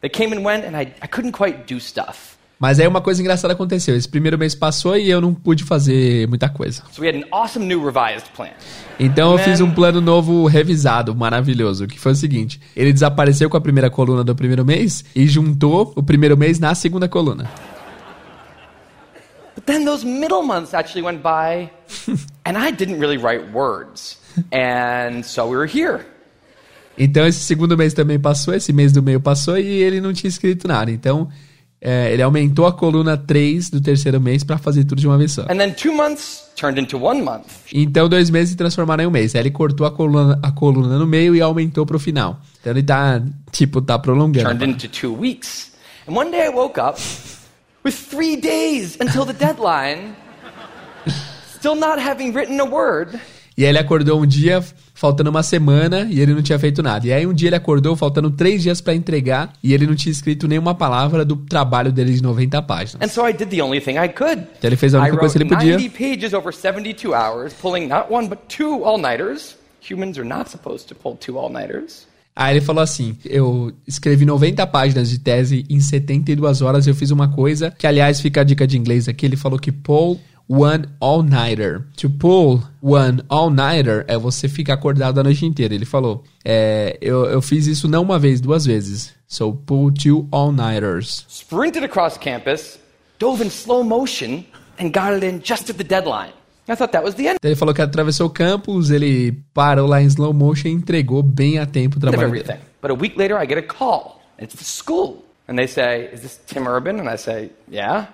[0.01, 2.37] they came and went, and I, I couldn't quite do stuff.
[2.61, 3.97] Mas aí uma coisa engraçada aconteceu.
[3.97, 6.83] Esse primeiro mês passou e eu não pude fazer muita coisa.
[8.99, 13.57] Então eu fiz um plano novo revisado, maravilhoso, que foi o seguinte: ele desapareceu com
[13.57, 17.51] a primeira coluna do primeiro mês e juntou o primeiro mês na segunda coluna.
[19.55, 21.71] But then those middle months actually went by
[22.45, 24.19] and I didn't really write words.
[24.53, 26.05] And so we were here.
[26.99, 30.29] Então esse segundo mês também passou, esse mês do meio passou e ele não tinha
[30.29, 30.91] escrito nada.
[30.91, 31.27] Então
[31.83, 35.33] é, ele aumentou a coluna 3 do terceiro mês para fazer tudo de uma vez
[35.33, 35.47] só.
[37.73, 39.35] Então dois meses se transformaram em um mês.
[39.35, 42.39] Aí ele cortou a coluna, a coluna no meio e aumentou pro final.
[42.61, 44.47] Então ele tá, tipo, tá prolongando.
[44.47, 45.73] Turned into two weeks.
[46.07, 47.01] And one day I woke up
[47.83, 50.15] with three days until the deadline,
[51.57, 53.19] still not having written a word.
[53.61, 57.07] E aí ele acordou um dia, faltando uma semana, e ele não tinha feito nada.
[57.07, 60.11] E aí um dia ele acordou, faltando três dias para entregar, e ele não tinha
[60.11, 63.07] escrito nenhuma palavra do trabalho dele de 90 páginas.
[63.07, 64.47] And so I did the only thing I could.
[64.57, 65.75] Então ele fez a única coisa que ele podia.
[65.75, 69.57] 90 pages over 72 hours, pulling not one but two all-nighters.
[69.87, 72.09] Humans are not supposed to pull two all-nighters.
[72.35, 76.87] Aí ele falou assim: eu escrevi 90 páginas de tese em 72 horas.
[76.87, 79.27] Eu fiz uma coisa que, aliás, fica a dica de inglês aqui.
[79.27, 80.19] Ele falou que Paul
[80.51, 81.87] one all-nighter.
[81.99, 85.73] To pull one all-nighter é você ficar acordado a noite inteira.
[85.73, 89.15] Ele falou, é, eu, eu fiz isso não uma vez, duas vezes.
[89.29, 91.25] So pull two all-nighters.
[91.29, 92.81] Sprinted across campus,
[93.21, 94.45] dove in slow motion
[94.81, 96.33] and got it in just at the deadline.
[96.69, 97.39] I thought that was the end.
[97.43, 101.59] Ele falou que atravessou o campus, ele parou lá em slow motion e entregou bem
[101.59, 102.59] a tempo o trabalho dele.
[102.83, 104.21] But a week later I get a call.
[104.41, 105.25] It's the school.
[105.49, 107.01] And they say, is this Tim Urban?
[107.01, 108.07] And I say, yeah.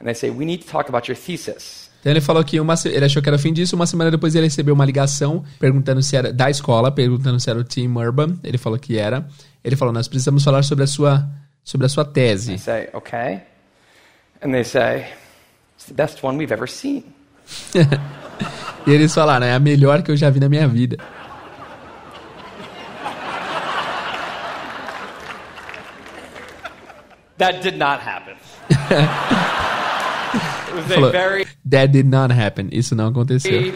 [0.00, 1.88] And they say, we need to talk about your thesis.
[2.00, 4.34] Então ele falou que uma, ele achou que era o fim disso, uma semana depois
[4.34, 8.38] ele recebeu uma ligação perguntando se era da escola, perguntando se era o Tim Urban.
[8.44, 9.26] Ele falou que era.
[9.64, 11.28] Ele falou: "Nós precisamos falar sobre a sua
[11.64, 13.40] sobre a sua tese." I say, "Okay."
[14.40, 15.06] And they say,
[15.76, 17.02] "It's the best one we've ever seen."
[18.86, 20.98] e eles falaram: "É a melhor que eu já vi na minha vida."
[27.38, 28.36] That did not happen.
[30.82, 32.68] Falou, very, That did not happen.
[32.72, 33.72] Isso não aconteceu.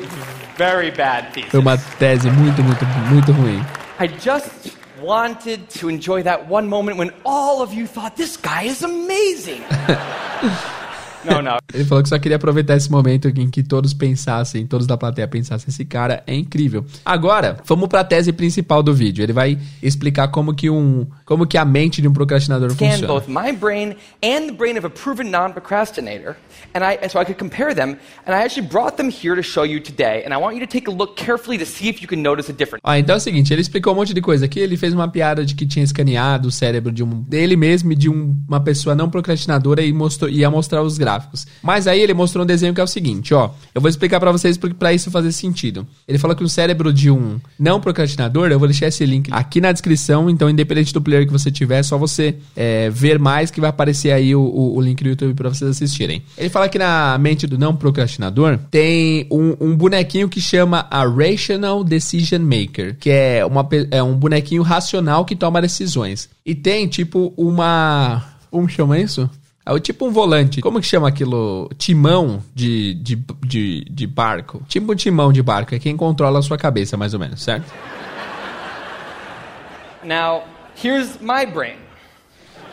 [0.56, 1.50] Very bad thesis.
[1.50, 3.64] Foi uma tese muito, muito, muito ruim.
[4.00, 8.64] I just wanted to enjoy that one moment when all of you thought this guy
[8.64, 9.62] is amazing.
[11.24, 11.58] Não, não.
[11.72, 15.26] Ele falou que só queria aproveitar esse momento em que todos pensassem, todos da plateia
[15.28, 16.84] pensassem, esse cara é incrível.
[17.04, 19.22] Agora, vamos para a tese principal do vídeo.
[19.22, 23.06] Ele vai explicar como que um, como que a mente de um procrastinador Scan funciona.
[23.06, 26.36] both my brain and the brain of a proven non-procrastinator,
[26.74, 29.64] and I so I could compare them, and I actually brought them here to show
[29.64, 32.08] you today, and I want you to take a look carefully to see if you
[32.08, 32.80] can notice a difference.
[32.84, 35.08] Ah, então é o seguinte, ele explicou um monte de coisa aqui, ele fez uma
[35.08, 38.60] piada de que tinha escaneado o cérebro de um dele mesmo e de um, uma
[38.60, 41.46] pessoa não procrastinadora e mostrou ia mostrar os gráficos gráficos.
[41.62, 43.50] Mas aí ele mostrou um desenho que é o seguinte, ó.
[43.74, 45.86] Eu vou explicar para vocês para isso fazer sentido.
[46.06, 49.60] Ele falou que o cérebro de um não procrastinador, eu vou deixar esse link aqui
[49.60, 53.50] na descrição, então independente do player que você tiver, é só você é, ver mais
[53.50, 56.22] que vai aparecer aí o, o, o link do YouTube para vocês assistirem.
[56.36, 61.04] Ele fala que na mente do não procrastinador tem um, um bonequinho que chama a
[61.04, 66.28] Rational Decision Maker, que é, uma, é um bonequinho racional que toma decisões.
[66.44, 68.24] E tem tipo uma...
[68.50, 69.30] Como chama isso?
[69.64, 70.60] É tipo um volante.
[70.60, 71.70] Como que chama aquilo?
[71.78, 74.62] Timão de, de, de, de barco.
[74.68, 75.74] Tipo um timão de barco.
[75.74, 77.72] É quem controla a sua cabeça, mais ou menos, certo?
[80.04, 80.42] Now,
[80.82, 81.76] here's my brain.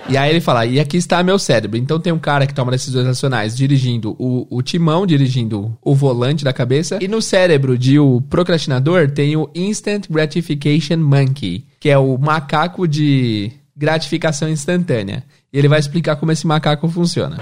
[0.08, 1.78] E aí ele fala, e aqui está meu cérebro.
[1.78, 6.43] Então tem um cara que toma decisões racionais dirigindo o, o timão, dirigindo o volante
[6.43, 6.97] da cabeça.
[6.99, 12.88] E no cérebro de o procrastinador tem o Instant Gratification Monkey, que é o macaco
[12.88, 15.23] de gratificação instantânea.
[15.51, 17.38] E ele vai explicar como esse macaco funciona.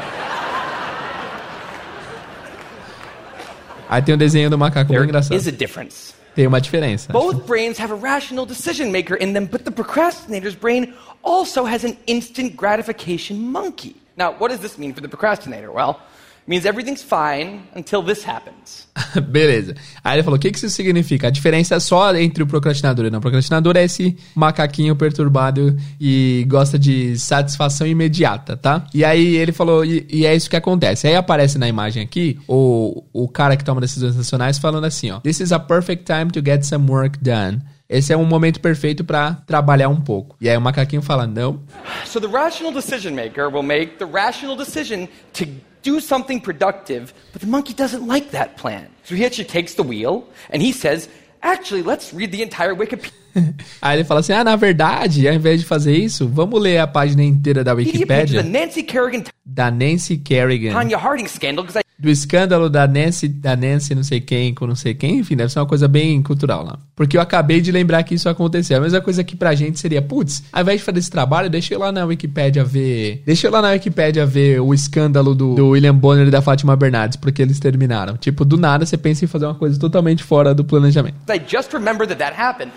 [3.89, 5.37] Aí tem o um desenho do macaco There bem engraçado.
[5.37, 6.13] Is a difference.
[6.33, 7.11] Tem uma diferença.
[7.11, 10.93] Both brains have a rational decision maker in them, but the procrastinator's brain
[11.23, 13.95] also has an instant gratification monkey.
[14.15, 15.71] Now, what does this mean for the procrastinator?
[15.71, 15.99] Well,
[16.47, 18.87] means everything's fine until this happens.
[19.29, 19.75] Beleza.
[20.03, 21.27] Aí ele falou: o que, que isso significa?
[21.27, 23.19] A diferença é só entre o procrastinador e não.
[23.19, 28.85] O procrastinador é esse macaquinho perturbado e gosta de satisfação imediata, tá?
[28.93, 31.07] E aí ele falou: e, e é isso que acontece.
[31.07, 35.19] Aí aparece na imagem aqui o, o cara que toma decisões nacionais falando assim: ó,
[35.19, 37.61] This is a perfect time to get some work done.
[37.89, 40.35] Esse é um momento perfeito para trabalhar um pouco.
[40.41, 41.61] E aí o macaquinho fala: não.
[42.07, 45.45] So the rational decision maker will make the rational decision to
[45.83, 48.87] do something productive, but the monkey doesn't like that plan.
[49.03, 51.09] So he actually takes the wheel and he says,
[51.43, 53.11] actually, let's read the entire Wikipedia.
[53.81, 56.87] Aí ele fala assim: ah, na verdade, ao invés de fazer isso, vamos ler a
[56.87, 61.86] página inteira da Wikipédia the Nancy Kerrigan, da Nancy Kerrigan, Tanya Harding scandal, because I
[61.99, 65.51] do escândalo da Nancy, da Nancy não sei quem com não sei quem, enfim, deve
[65.51, 66.77] ser uma coisa bem cultural lá.
[66.95, 68.77] Porque eu acabei de lembrar que isso aconteceu.
[68.77, 71.73] A mesma coisa que pra gente seria, putz, ao invés de fazer esse trabalho, deixa
[71.73, 73.23] eu lá na Wikipédia ver.
[73.25, 76.75] Deixa eu lá na Wikipédia ver o escândalo do, do William Bonner e da Fátima
[76.75, 78.15] Bernardes, porque eles terminaram.
[78.15, 81.15] Tipo, do nada você pensa em fazer uma coisa totalmente fora do planejamento.
[81.29, 82.71] I just remember that that happened.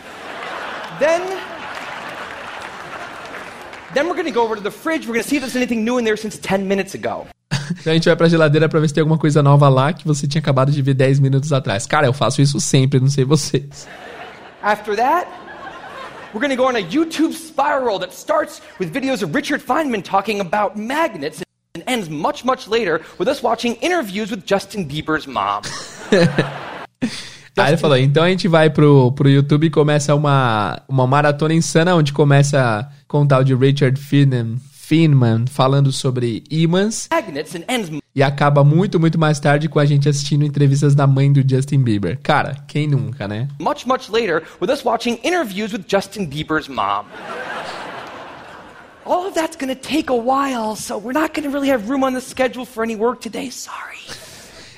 [0.99, 1.21] Then
[3.93, 5.07] Then we're going to go over to the fridge.
[5.07, 7.27] We're going to see if there's anything new in there since 10 minutes ago.
[7.71, 10.07] Então a gente vai pra geladeira pra ver se tem alguma coisa nova lá que
[10.07, 11.87] você tinha acabado de ver 10 minutos atrás.
[11.87, 13.87] Cara, eu faço isso sempre, não sei vocês.
[14.63, 15.27] After that,
[16.35, 20.41] we're to go on a YouTube spiral that starts with videos of Richard Feynman talking
[20.41, 21.43] about magnets
[21.77, 25.63] and ends much, much later with us watching interviews with Justin Bieber's mom.
[27.57, 31.53] Aí ele falou, então a gente vai pro, pro YouTube e começa uma, uma maratona
[31.53, 34.57] insana, onde começa com o tal de Richard Feynman,
[34.91, 37.09] Feynman falando sobre ímãs.
[38.13, 41.85] E acaba muito, muito mais tarde com a gente assistindo entrevistas da mãe do Justin
[41.85, 42.19] Bieber.
[42.21, 43.47] Cara, quem nunca, né?
[43.61, 47.05] Much, much later, with us watching interviews with Justin Bieber's mom.
[49.07, 52.13] All of that's gonna take a while, so we're not gonna really have room on
[52.13, 53.49] the schedule for any work today.
[53.53, 54.01] Sorry.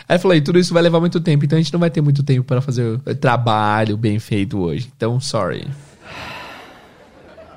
[0.06, 2.02] Aí eu falei, tudo isso vai levar muito tempo, então a gente não vai ter
[2.02, 4.92] muito tempo para fazer o trabalho bem feito hoje.
[4.94, 5.66] Então, sorry.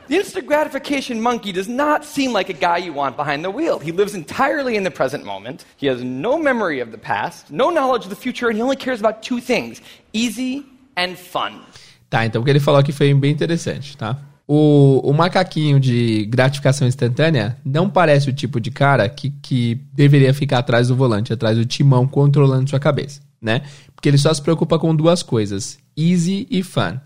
[0.07, 3.79] The instant gratification monkey does not seem like a guy you want behind the wheel.
[3.79, 5.65] He lives entirely in the present moment.
[5.77, 8.75] He has no memory of the past, no knowledge of the future, and he only
[8.75, 9.81] cares about two things
[10.13, 10.63] easy
[10.95, 11.61] and fun.
[12.07, 14.15] Tá, então o que ele falou aqui foi bem interessante, tá?
[14.47, 20.35] O, o macaquinho de gratificação instantânea não parece o tipo de cara que, que deveria
[20.35, 23.63] ficar atrás do volante, atrás do timão, controlando sua cabeça, né?
[23.95, 26.99] Porque ele só se preocupa com duas coisas: easy e fun.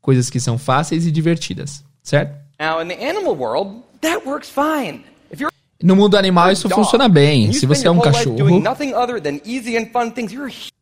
[0.00, 2.43] Coisas que são fáceis e divertidas, certo?
[2.64, 5.04] Now, in the animal world, that works fine.
[5.30, 5.50] If you're
[5.82, 7.52] no mundo animal isso funciona bem.
[7.52, 8.38] Se você é um cachorro,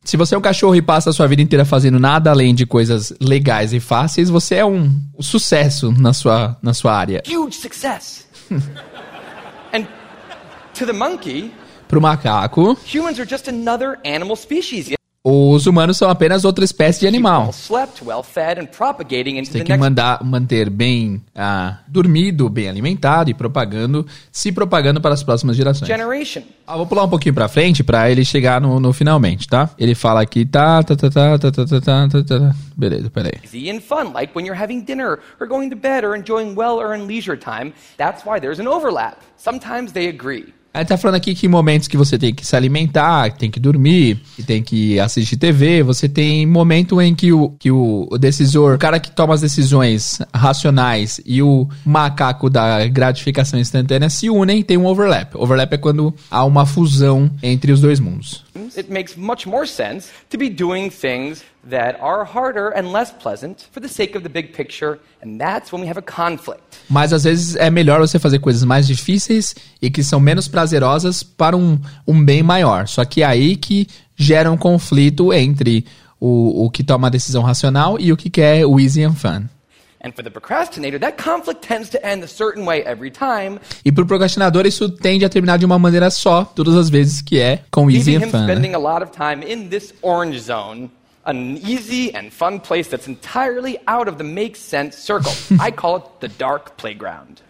[0.05, 2.65] se você é um cachorro e passa a sua vida inteira fazendo nada além de
[2.65, 7.21] coisas legais e fáceis, você é um, um sucesso na sua na sua área.
[7.27, 8.29] Huge success.
[9.75, 9.87] And
[10.75, 11.53] to the monkey,
[11.89, 14.95] pro macaco, humans are just another animal species.
[15.25, 17.53] Os humanos são apenas outra espécie de animal.
[17.53, 17.73] Você
[19.53, 25.23] tem que mandar, manter bem ah, dormido, bem alimentado e propagando, se propagando para as
[25.23, 25.89] próximas gerações.
[26.67, 29.71] Ah, vou pular um pouquinho para frente para ele chegar no, no, finalmente, tá?
[29.79, 32.55] Ele fala aqui, tá, tá, tá, tá, tá, tá, tá, tá, tá, tá.
[32.77, 33.35] Beleza, peraí.
[33.45, 37.07] Easy and fun, like when you're having dinner or going to bed or enjoying well-earned
[37.07, 37.73] leisure time.
[37.97, 39.19] That's why there's an overlap.
[39.37, 40.53] Sometimes they agree.
[40.75, 44.23] Aí tá falando aqui que momentos que você tem que se alimentar, tem que dormir,
[44.35, 48.77] que tem que assistir TV, você tem momento em que o, que o, o decisor,
[48.77, 54.63] o cara que toma as decisões racionais e o macaco da gratificação instantânea se unem,
[54.63, 55.35] tem um overlap.
[55.35, 58.43] Overlap é quando há uma fusão entre os dois mundos.
[58.75, 63.69] It makes much more sense to be doing things that are harder and less pleasant
[63.71, 66.63] for the sake of the big picture, and that's when we have a conflict.
[66.89, 71.23] Mas às vezes é melhor você fazer coisas mais difíceis e que são menos prazerosas
[71.23, 72.89] para um, um bem maior.
[72.89, 75.87] Só que é aí que gera um conflito entre
[76.21, 79.45] o, o que toma a decisão racional e o que quer o easy and fun.
[83.85, 87.23] E para o procrastinador isso tende a terminar de uma maneira só, todas as vezes
[87.23, 88.43] que é com easy and fun.
[88.43, 90.91] Spending a lot of time in this orange zone
[91.25, 95.33] an easy and fun place that's entirely out of the make sense circle.
[95.61, 97.43] I call it the dark playground.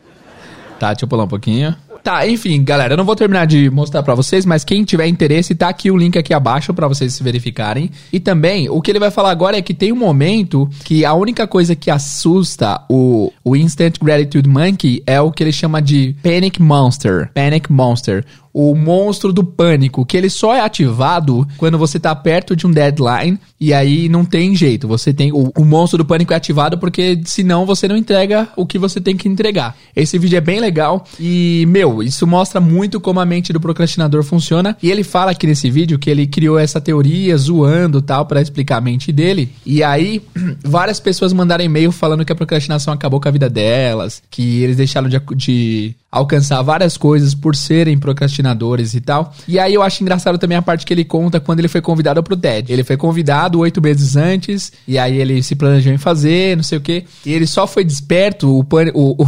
[0.78, 1.76] Tá, deixa eu pular um pouquinho.
[2.02, 5.54] Tá, enfim, galera, eu não vou terminar de mostrar para vocês, mas quem tiver interesse,
[5.54, 7.92] tá aqui o link aqui abaixo para vocês se verificarem.
[8.12, 11.14] E também, o que ele vai falar agora é que tem um momento que a
[11.14, 16.16] única coisa que assusta o, o Instant Gratitude Monkey é o que ele chama de
[16.20, 17.30] Panic Monster.
[17.32, 18.24] Panic Monster.
[18.52, 22.70] O monstro do pânico, que ele só é ativado quando você tá perto de um
[22.70, 24.86] deadline e aí não tem jeito.
[24.86, 28.66] Você tem o, o monstro do pânico é ativado porque senão você não entrega o
[28.66, 29.76] que você tem que entregar.
[29.96, 34.22] Esse vídeo é bem legal e, meu, isso mostra muito como a mente do procrastinador
[34.22, 34.76] funciona.
[34.82, 38.78] E ele fala aqui nesse vídeo que ele criou essa teoria zoando tal para explicar
[38.78, 39.50] a mente dele.
[39.64, 40.22] E aí
[40.62, 44.76] várias pessoas mandaram e-mail falando que a procrastinação acabou com a vida delas, que eles
[44.76, 49.32] deixaram de, de alcançar várias coisas por serem procrastinadores e tal.
[49.48, 52.22] E aí eu acho engraçado também a parte que ele conta quando ele foi convidado
[52.22, 52.70] pro TED.
[52.70, 56.76] Ele foi convidado oito meses antes, e aí ele se planejou em fazer, não sei
[56.76, 57.04] o que.
[57.24, 59.26] E ele só foi desperto, o, o, o,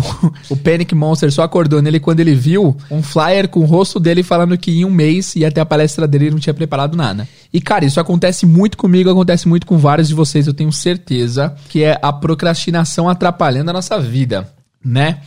[0.52, 4.22] o Panic Monster só acordou nele quando ele viu um flyer com o rosto dele
[4.22, 7.26] falando que em um mês ia até a palestra dele e não tinha preparado nada.
[7.50, 11.54] E cara, isso acontece muito comigo, acontece muito com vários de vocês, eu tenho certeza,
[11.70, 14.52] que é a procrastinação atrapalhando a nossa vida,
[14.84, 15.20] né?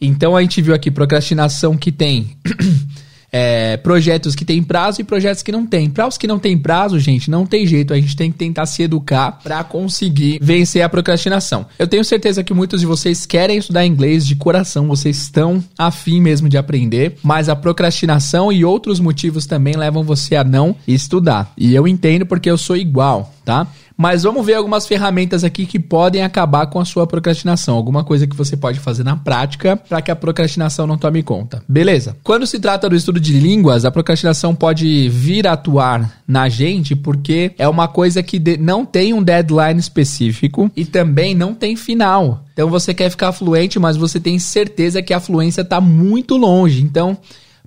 [0.00, 2.30] Então a gente viu aqui procrastinação que tem
[3.32, 5.88] é, projetos que tem prazo e projetos que não tem.
[5.88, 7.92] Para os que não tem prazo, gente, não tem jeito.
[7.92, 11.66] A gente tem que tentar se educar para conseguir vencer a procrastinação.
[11.78, 16.20] Eu tenho certeza que muitos de vocês querem estudar inglês de coração, vocês estão afim
[16.20, 21.52] mesmo de aprender, mas a procrastinação e outros motivos também levam você a não estudar.
[21.56, 23.66] E eu entendo porque eu sou igual, tá?
[24.00, 27.76] Mas vamos ver algumas ferramentas aqui que podem acabar com a sua procrastinação.
[27.76, 31.62] Alguma coisa que você pode fazer na prática para que a procrastinação não tome conta.
[31.68, 32.16] Beleza?
[32.24, 36.96] Quando se trata do estudo de línguas, a procrastinação pode vir a atuar na gente
[36.96, 42.46] porque é uma coisa que não tem um deadline específico e também não tem final.
[42.54, 46.82] Então você quer ficar fluente, mas você tem certeza que a fluência está muito longe.
[46.82, 47.18] Então,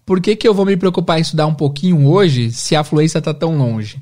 [0.04, 3.20] por que, que eu vou me preocupar em estudar um pouquinho hoje se a fluência
[3.20, 4.02] está tão longe?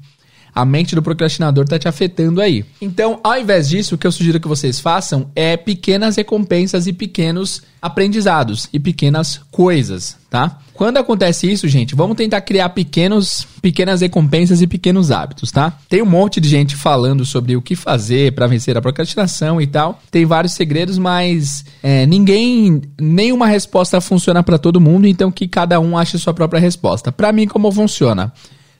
[0.53, 2.65] A mente do procrastinador está te afetando aí.
[2.81, 6.93] Então, ao invés disso, o que eu sugiro que vocês façam é pequenas recompensas e
[6.93, 10.59] pequenos aprendizados e pequenas coisas, tá?
[10.73, 15.77] Quando acontece isso, gente, vamos tentar criar pequenos, pequenas recompensas e pequenos hábitos, tá?
[15.89, 19.65] Tem um monte de gente falando sobre o que fazer para vencer a procrastinação e
[19.65, 19.99] tal.
[20.11, 25.79] Tem vários segredos, mas é, ninguém, nenhuma resposta funciona para todo mundo, então que cada
[25.79, 27.11] um ache sua própria resposta.
[27.11, 28.31] Para mim, como funciona?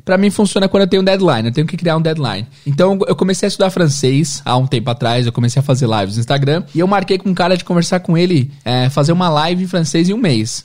[0.04, 2.48] Para mim funciona quando eu tenho um deadline, eu tenho que criar um deadline.
[2.66, 6.16] Então eu comecei a estudar francês há um tempo atrás, eu comecei a fazer lives
[6.16, 9.30] no Instagram e eu marquei com um cara de conversar com ele, é, fazer uma
[9.30, 10.64] live em francês em um mês.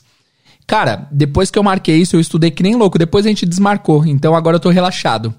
[0.66, 4.04] Cara, depois que eu marquei isso, eu estudei que nem louco, depois a gente desmarcou,
[4.06, 5.32] então agora eu tô relaxado.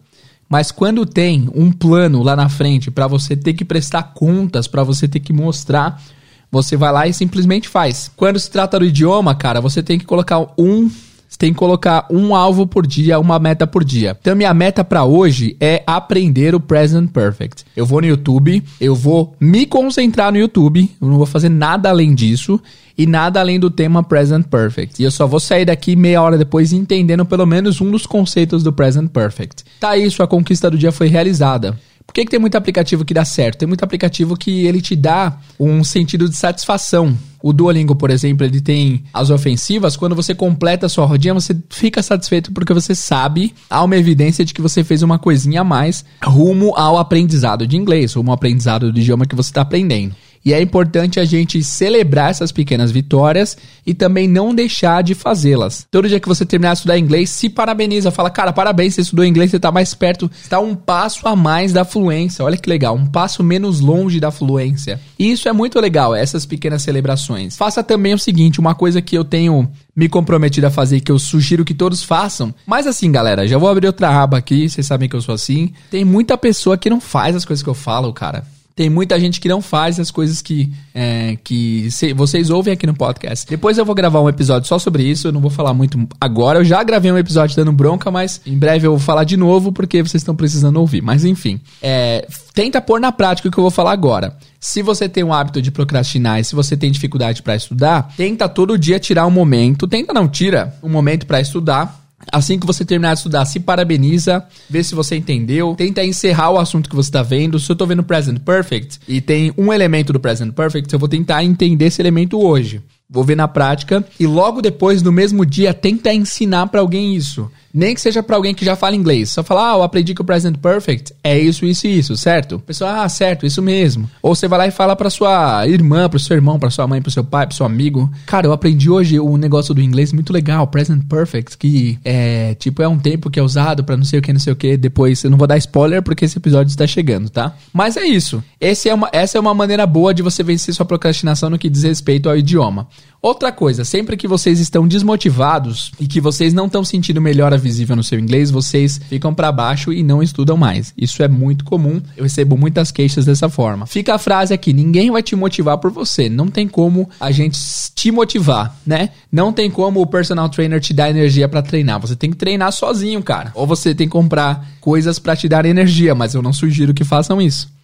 [0.49, 4.83] Mas quando tem um plano lá na frente para você ter que prestar contas, para
[4.83, 6.01] você ter que mostrar,
[6.49, 8.09] você vai lá e simplesmente faz.
[8.15, 10.89] Quando se trata do idioma, cara, você tem que colocar um
[11.27, 14.15] você tem que colocar um alvo por dia, uma meta por dia.
[14.19, 17.65] Então, minha meta para hoje é aprender o Present Perfect.
[17.75, 21.89] Eu vou no YouTube, eu vou me concentrar no YouTube, eu não vou fazer nada
[21.89, 22.61] além disso
[22.97, 25.01] e nada além do tema Present Perfect.
[25.01, 28.63] E eu só vou sair daqui meia hora depois entendendo pelo menos um dos conceitos
[28.63, 29.63] do Present Perfect.
[29.79, 31.77] Tá isso, a conquista do dia foi realizada.
[32.07, 33.59] Por que, que tem muito aplicativo que dá certo?
[33.59, 37.15] Tem muito aplicativo que ele te dá um sentido de satisfação.
[37.43, 39.95] O Duolingo, por exemplo, ele tem as ofensivas.
[39.95, 44.43] Quando você completa a sua rodinha, você fica satisfeito porque você sabe, há uma evidência
[44.43, 48.35] de que você fez uma coisinha a mais rumo ao aprendizado de inglês, rumo ao
[48.35, 50.15] aprendizado do idioma que você está aprendendo.
[50.47, 55.85] E é importante a gente celebrar essas pequenas vitórias e também não deixar de fazê-las.
[55.91, 59.25] Todo dia que você terminar de estudar inglês, se parabeniza, fala, cara, parabéns, você estudou
[59.25, 62.45] inglês, você está mais perto, está um passo a mais da fluência.
[62.45, 65.01] Olha que legal, um passo menos longe da fluência.
[65.19, 67.57] E isso é muito legal, essas pequenas celebrações.
[67.57, 71.19] Faça também o seguinte, uma coisa que eu tenho me comprometido a fazer, que eu
[71.19, 72.55] sugiro que todos façam.
[72.65, 75.73] Mas assim, galera, já vou abrir outra aba aqui, vocês sabem que eu sou assim.
[75.91, 78.45] Tem muita pessoa que não faz as coisas que eu falo, cara.
[78.77, 82.85] Tem muita gente que não faz as coisas que, é, que se, vocês ouvem aqui
[82.85, 83.49] no podcast.
[83.49, 85.29] Depois eu vou gravar um episódio só sobre isso.
[85.29, 86.59] Eu não vou falar muito agora.
[86.59, 89.71] Eu já gravei um episódio dando bronca, mas em breve eu vou falar de novo
[89.71, 91.01] porque vocês estão precisando ouvir.
[91.01, 94.37] Mas enfim, é, tenta pôr na prática o que eu vou falar agora.
[94.59, 98.47] Se você tem um hábito de procrastinar e se você tem dificuldade para estudar, tenta
[98.47, 99.87] todo dia tirar um momento.
[99.87, 104.45] Tenta não, tira um momento para estudar Assim que você terminar de estudar, se parabeniza,
[104.69, 107.59] vê se você entendeu, tenta encerrar o assunto que você está vendo.
[107.59, 111.09] Se eu estou vendo Present Perfect e tem um elemento do Present Perfect, eu vou
[111.09, 112.81] tentar entender esse elemento hoje.
[113.09, 117.49] Vou ver na prática e logo depois, no mesmo dia, tenta ensinar para alguém isso.
[117.77, 119.29] Nem que seja para alguém que já fala inglês.
[119.29, 122.57] Só falar, ah, eu aprendi que o present perfect é isso, isso e isso, certo?
[122.57, 124.09] Pessoal, ah, certo, isso mesmo.
[124.19, 127.03] Ou você vai lá e fala para sua irmã, para seu irmão, para sua mãe,
[127.03, 128.11] para seu pai, para seu amigo.
[128.25, 132.81] Cara, eu aprendi hoje um negócio do inglês muito legal, present perfect, que é, tipo,
[132.81, 134.75] é um tempo que é usado para não sei o que, não sei o que.
[134.75, 137.55] Depois, eu não vou dar spoiler porque esse episódio está chegando, tá?
[137.71, 138.43] Mas é isso.
[138.59, 141.69] Esse é uma, essa é uma maneira boa de você vencer sua procrastinação no que
[141.69, 142.87] diz respeito ao idioma.
[143.27, 147.93] Outra coisa, sempre que vocês estão desmotivados e que vocês não estão sentindo melhora visível
[147.93, 150.93] no seu inglês, vocês ficam para baixo e não estudam mais.
[150.97, 152.01] Isso é muito comum.
[152.15, 153.85] Eu recebo muitas queixas dessa forma.
[153.85, 156.29] Fica a frase aqui: ninguém vai te motivar por você.
[156.29, 157.59] Não tem como a gente
[157.93, 159.09] te motivar, né?
[159.29, 161.99] Não tem como o personal trainer te dar energia para treinar.
[161.99, 163.51] Você tem que treinar sozinho, cara.
[163.55, 167.03] Ou você tem que comprar coisas para te dar energia, mas eu não sugiro que
[167.03, 167.75] façam isso.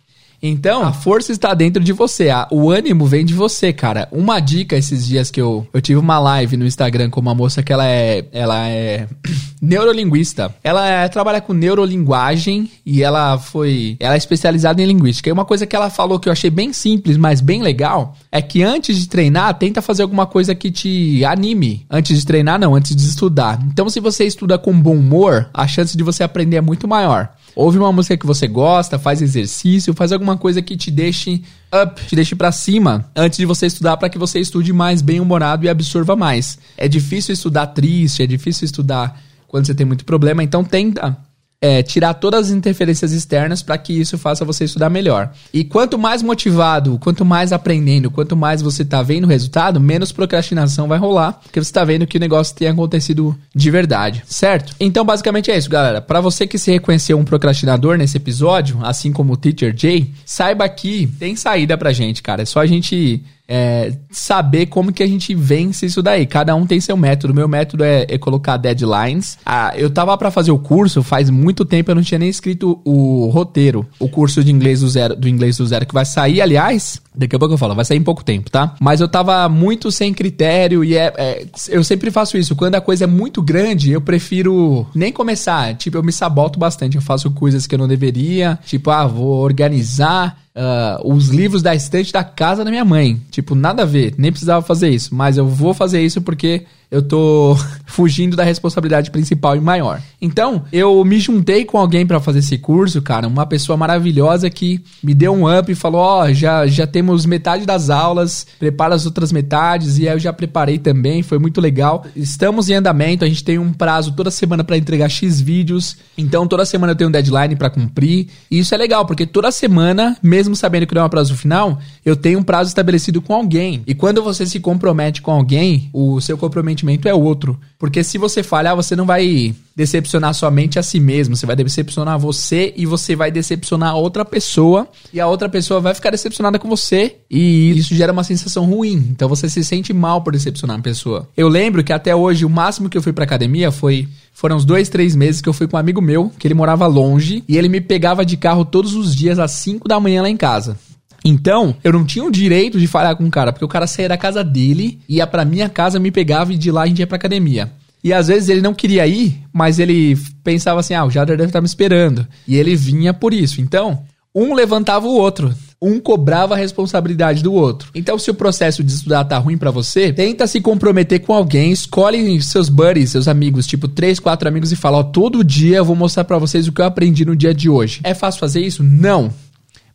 [0.46, 2.30] Então, a força está dentro de você.
[2.30, 4.10] A, o ânimo vem de você, cara.
[4.12, 7.64] Uma dica esses dias que eu, eu tive uma live no Instagram com uma moça
[7.64, 9.08] que ela é, ela é
[9.62, 10.54] neurolinguista.
[10.62, 15.30] Ela é, trabalha com neurolinguagem e ela foi, ela é especializada em linguística.
[15.30, 18.42] E uma coisa que ela falou que eu achei bem simples, mas bem legal, é
[18.42, 21.86] que antes de treinar, tenta fazer alguma coisa que te anime.
[21.90, 23.58] Antes de treinar, não, antes de estudar.
[23.72, 27.30] Então, se você estuda com bom humor, a chance de você aprender é muito maior.
[27.56, 31.44] Ouve uma música que você gosta, faz exercício, faz alguma coisa que te deixe
[31.74, 35.66] up, te deixe para cima antes de você estudar para que você estude mais bem-humorado
[35.66, 36.58] e absorva mais.
[36.78, 41.16] É difícil estudar triste, é difícil estudar quando você tem muito problema, então tenta
[41.64, 45.32] é, tirar todas as interferências externas para que isso faça você estudar melhor.
[45.54, 50.12] E quanto mais motivado, quanto mais aprendendo, quanto mais você tá vendo o resultado, menos
[50.12, 54.76] procrastinação vai rolar, porque você tá vendo que o negócio tem acontecido de verdade, certo?
[54.78, 56.02] Então, basicamente é isso, galera.
[56.02, 60.68] Para você que se reconheceu um procrastinador nesse episódio, assim como o Teacher Jay, saiba
[60.68, 62.42] que tem saída pra gente, cara.
[62.42, 63.24] É só a gente
[63.56, 66.26] é, saber como que a gente vence isso daí.
[66.26, 67.36] Cada um tem seu método.
[67.36, 69.38] Meu método é, é colocar deadlines.
[69.46, 72.82] Ah, eu tava para fazer o curso faz muito tempo, eu não tinha nem escrito
[72.84, 73.86] o roteiro.
[74.00, 77.36] O curso de inglês do zero, do inglês do zero que vai sair, aliás, daqui
[77.36, 78.74] a pouco eu falo, vai sair em pouco tempo, tá?
[78.80, 82.56] Mas eu tava muito sem critério e é, é eu sempre faço isso.
[82.56, 85.76] Quando a coisa é muito grande, eu prefiro nem começar.
[85.76, 86.96] Tipo, eu me saboto bastante.
[86.96, 88.58] Eu faço coisas que eu não deveria.
[88.66, 93.20] Tipo, ah, vou organizar uh, os livros da estante da casa da minha mãe.
[93.30, 95.14] Tipo, nada a ver, nem precisava fazer isso.
[95.14, 96.64] Mas eu vou fazer isso porque
[96.94, 100.00] eu tô fugindo da responsabilidade principal e maior.
[100.22, 104.80] Então, eu me juntei com alguém para fazer esse curso, cara, uma pessoa maravilhosa que
[105.02, 108.94] me deu um up e falou: "Ó, oh, já já temos metade das aulas, prepara
[108.94, 112.06] as outras metades" e aí eu já preparei também, foi muito legal.
[112.16, 115.98] Estamos em andamento, a gente tem um prazo toda semana para entregar X vídeos.
[116.16, 118.28] Então, toda semana eu tenho um deadline para cumprir.
[118.52, 121.80] E isso é legal, porque toda semana, mesmo sabendo que não é um prazo final,
[122.06, 123.82] eu tenho um prazo estabelecido com alguém.
[123.88, 127.58] E quando você se compromete com alguém, o seu comprometimento sentimento é outro.
[127.80, 132.20] Porque se você falhar, você não vai decepcionar somente a si mesmo, você vai decepcionar
[132.20, 136.60] você e você vai decepcionar a outra pessoa e a outra pessoa vai ficar decepcionada
[136.60, 139.08] com você e isso gera uma sensação ruim.
[139.10, 141.28] Então você se sente mal por decepcionar a pessoa.
[141.36, 144.66] Eu lembro que até hoje o máximo que eu fui pra academia foi foram uns
[144.66, 147.56] dois, três meses que eu fui com um amigo meu, que ele morava longe, e
[147.56, 150.76] ele me pegava de carro todos os dias às 5 da manhã lá em casa.
[151.24, 154.10] Então, eu não tinha o direito de falar com o cara, porque o cara saía
[154.10, 157.08] da casa dele, ia pra minha casa, me pegava e de lá a gente ia
[157.08, 157.72] pra academia.
[158.04, 161.50] E às vezes ele não queria ir, mas ele pensava assim: ah, o Jader deve
[161.50, 162.28] estar me esperando.
[162.46, 163.62] E ele vinha por isso.
[163.62, 164.04] Então,
[164.36, 165.54] um levantava o outro.
[165.82, 167.90] Um cobrava a responsabilidade do outro.
[167.94, 171.72] Então, se o processo de estudar tá ruim para você, tenta se comprometer com alguém,
[171.72, 175.86] escolhe seus buddies, seus amigos, tipo três, quatro amigos e fala: ó, todo dia eu
[175.86, 178.02] vou mostrar para vocês o que eu aprendi no dia de hoje.
[178.04, 178.84] É fácil fazer isso?
[178.84, 179.32] Não.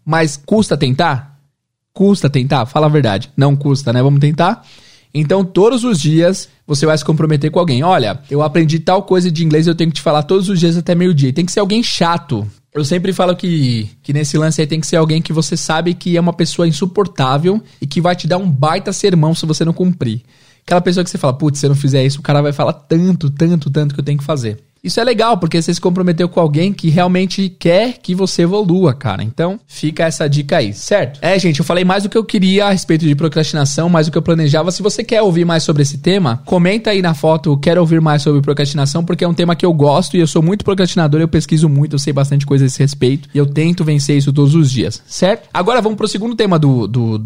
[0.09, 1.39] Mas custa tentar?
[1.93, 2.65] Custa tentar?
[2.65, 3.31] Fala a verdade.
[3.37, 4.03] Não custa, né?
[4.03, 4.65] Vamos tentar?
[5.13, 7.83] Então, todos os dias você vai se comprometer com alguém.
[7.83, 10.79] Olha, eu aprendi tal coisa de inglês, eu tenho que te falar todos os dias
[10.79, 11.31] até meio-dia.
[11.31, 12.51] Tem que ser alguém chato.
[12.73, 15.93] Eu sempre falo que, que nesse lance aí tem que ser alguém que você sabe
[15.93, 19.63] que é uma pessoa insuportável e que vai te dar um baita sermão se você
[19.63, 20.23] não cumprir.
[20.63, 22.73] Aquela pessoa que você fala, putz, se eu não fizer isso, o cara vai falar
[22.73, 24.59] tanto, tanto, tanto que eu tenho que fazer.
[24.83, 28.95] Isso é legal, porque você se comprometeu com alguém que realmente quer que você evolua,
[28.95, 29.23] cara.
[29.23, 31.19] Então, fica essa dica aí, certo?
[31.23, 34.13] É, gente, eu falei mais do que eu queria a respeito de procrastinação, mais do
[34.13, 34.71] que eu planejava.
[34.71, 38.23] Se você quer ouvir mais sobre esse tema, comenta aí na foto, quero ouvir mais
[38.23, 41.29] sobre procrastinação, porque é um tema que eu gosto e eu sou muito procrastinador, eu
[41.29, 44.55] pesquiso muito, eu sei bastante coisa a esse respeito e eu tento vencer isso todos
[44.55, 45.49] os dias, certo?
[45.53, 47.19] Agora vamos pro segundo tema do, do,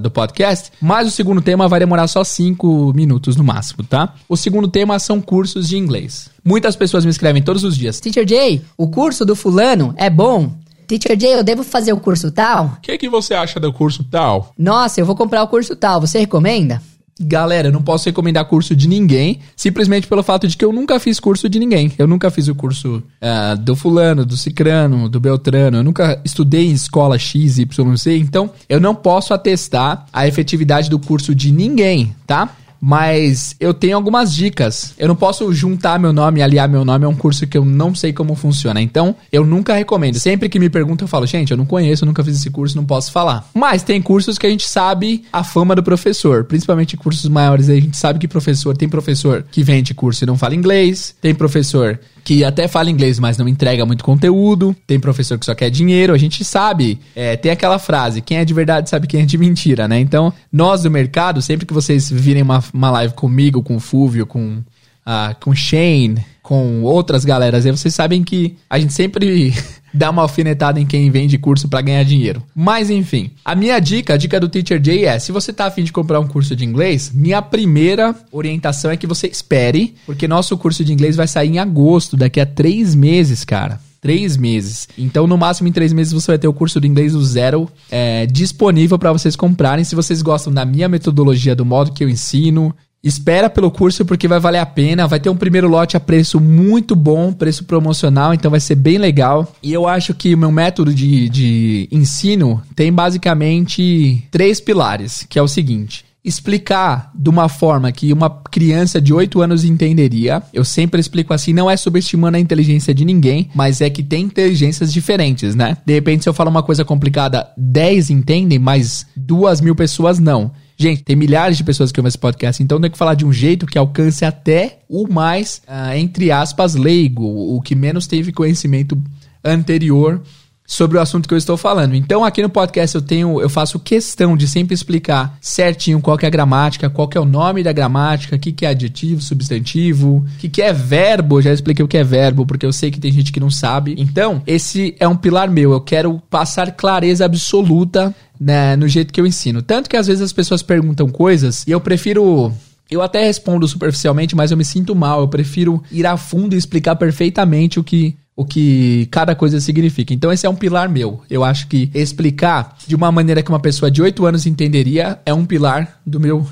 [0.00, 4.14] do podcast, mas o segundo tema vai demorar só 5 minutos no máximo, tá?
[4.28, 6.33] O segundo tema são cursos de inglês.
[6.44, 7.98] Muitas pessoas me escrevem todos os dias.
[8.00, 10.52] Teacher Jay, o curso do fulano é bom.
[10.86, 12.66] Teacher Jay, eu devo fazer o curso tal?
[12.76, 14.52] O que, que você acha do curso tal?
[14.58, 16.02] Nossa, eu vou comprar o curso tal.
[16.02, 16.82] Você recomenda?
[17.18, 20.98] Galera, eu não posso recomendar curso de ninguém, simplesmente pelo fato de que eu nunca
[20.98, 21.92] fiz curso de ninguém.
[21.96, 25.76] Eu nunca fiz o curso uh, do fulano, do cicrano, do beltrano.
[25.78, 28.18] Eu nunca estudei em escola X, Y, Z.
[28.18, 32.50] Então, eu não posso atestar a efetividade do curso de ninguém, tá?
[32.86, 34.92] Mas eu tenho algumas dicas.
[34.98, 37.64] Eu não posso juntar meu nome e aliar meu nome a um curso que eu
[37.64, 38.78] não sei como funciona.
[38.78, 40.18] Então, eu nunca recomendo.
[40.18, 42.76] Sempre que me perguntam, eu falo, gente, eu não conheço, eu nunca fiz esse curso,
[42.76, 43.48] não posso falar.
[43.54, 46.44] Mas tem cursos que a gente sabe a fama do professor.
[46.44, 50.36] Principalmente cursos maiores, a gente sabe que professor, tem professor que vende curso e não
[50.36, 54.74] fala inglês, tem professor que até fala inglês, mas não entrega muito conteúdo.
[54.86, 56.14] Tem professor que só quer dinheiro.
[56.14, 59.36] A gente sabe, é, tem aquela frase: quem é de verdade sabe quem é de
[59.36, 60.00] mentira, né?
[60.00, 64.26] Então, nós do mercado, sempre que vocês virem uma, uma live comigo, com o Fúvio,
[64.26, 64.58] com,
[65.06, 69.54] uh, com Shane, com outras galeras aí, vocês sabem que a gente sempre
[69.94, 72.42] dá uma alfinetada em quem vende curso para ganhar dinheiro.
[72.54, 75.82] Mas enfim, a minha dica, a dica do Teacher Jay é: se você tá afim
[75.82, 80.56] de comprar um curso de inglês, minha primeira orientação é que você espere, porque nosso
[80.58, 84.86] curso de inglês vai sair em agosto, daqui a três meses, cara três meses.
[84.98, 87.70] Então, no máximo em três meses você vai ter o curso de inglês do zero
[87.90, 89.82] é, disponível para vocês comprarem.
[89.82, 94.26] Se vocês gostam da minha metodologia, do modo que eu ensino, Espera pelo curso porque
[94.26, 95.06] vai valer a pena.
[95.06, 98.96] Vai ter um primeiro lote a preço muito bom, preço promocional, então vai ser bem
[98.96, 99.54] legal.
[99.62, 105.38] E eu acho que o meu método de, de ensino tem basicamente três pilares, que
[105.38, 110.42] é o seguinte explicar de uma forma que uma criança de 8 anos entenderia.
[110.54, 114.24] Eu sempre explico assim, não é subestimando a inteligência de ninguém, mas é que tem
[114.24, 115.76] inteligências diferentes, né?
[115.84, 120.50] De repente, se eu falar uma coisa complicada, 10 entendem, mas duas mil pessoas não.
[120.76, 123.32] Gente, tem milhares de pessoas que ouvem esse podcast, então tem que falar de um
[123.32, 129.00] jeito que alcance até o mais, uh, entre aspas, leigo, o que menos teve conhecimento
[129.44, 130.20] anterior
[130.66, 131.94] sobre o assunto que eu estou falando.
[131.94, 136.26] Então aqui no podcast eu tenho, eu faço questão de sempre explicar certinho qual é
[136.26, 140.38] a gramática, qual é o nome da gramática, o que, que é adjetivo, substantivo, o
[140.38, 141.38] que, que é verbo.
[141.38, 143.50] Eu já expliquei o que é verbo porque eu sei que tem gente que não
[143.50, 143.94] sabe.
[143.98, 145.72] Então esse é um pilar meu.
[145.72, 149.62] Eu quero passar clareza absoluta né, no jeito que eu ensino.
[149.62, 152.52] Tanto que às vezes as pessoas perguntam coisas e eu prefiro
[152.90, 155.20] eu até respondo superficialmente, mas eu me sinto mal.
[155.20, 160.12] Eu prefiro ir a fundo e explicar perfeitamente o que, o que cada coisa significa.
[160.12, 161.22] Então, esse é um pilar meu.
[161.30, 165.32] Eu acho que explicar de uma maneira que uma pessoa de 8 anos entenderia é
[165.32, 166.46] um pilar do meu,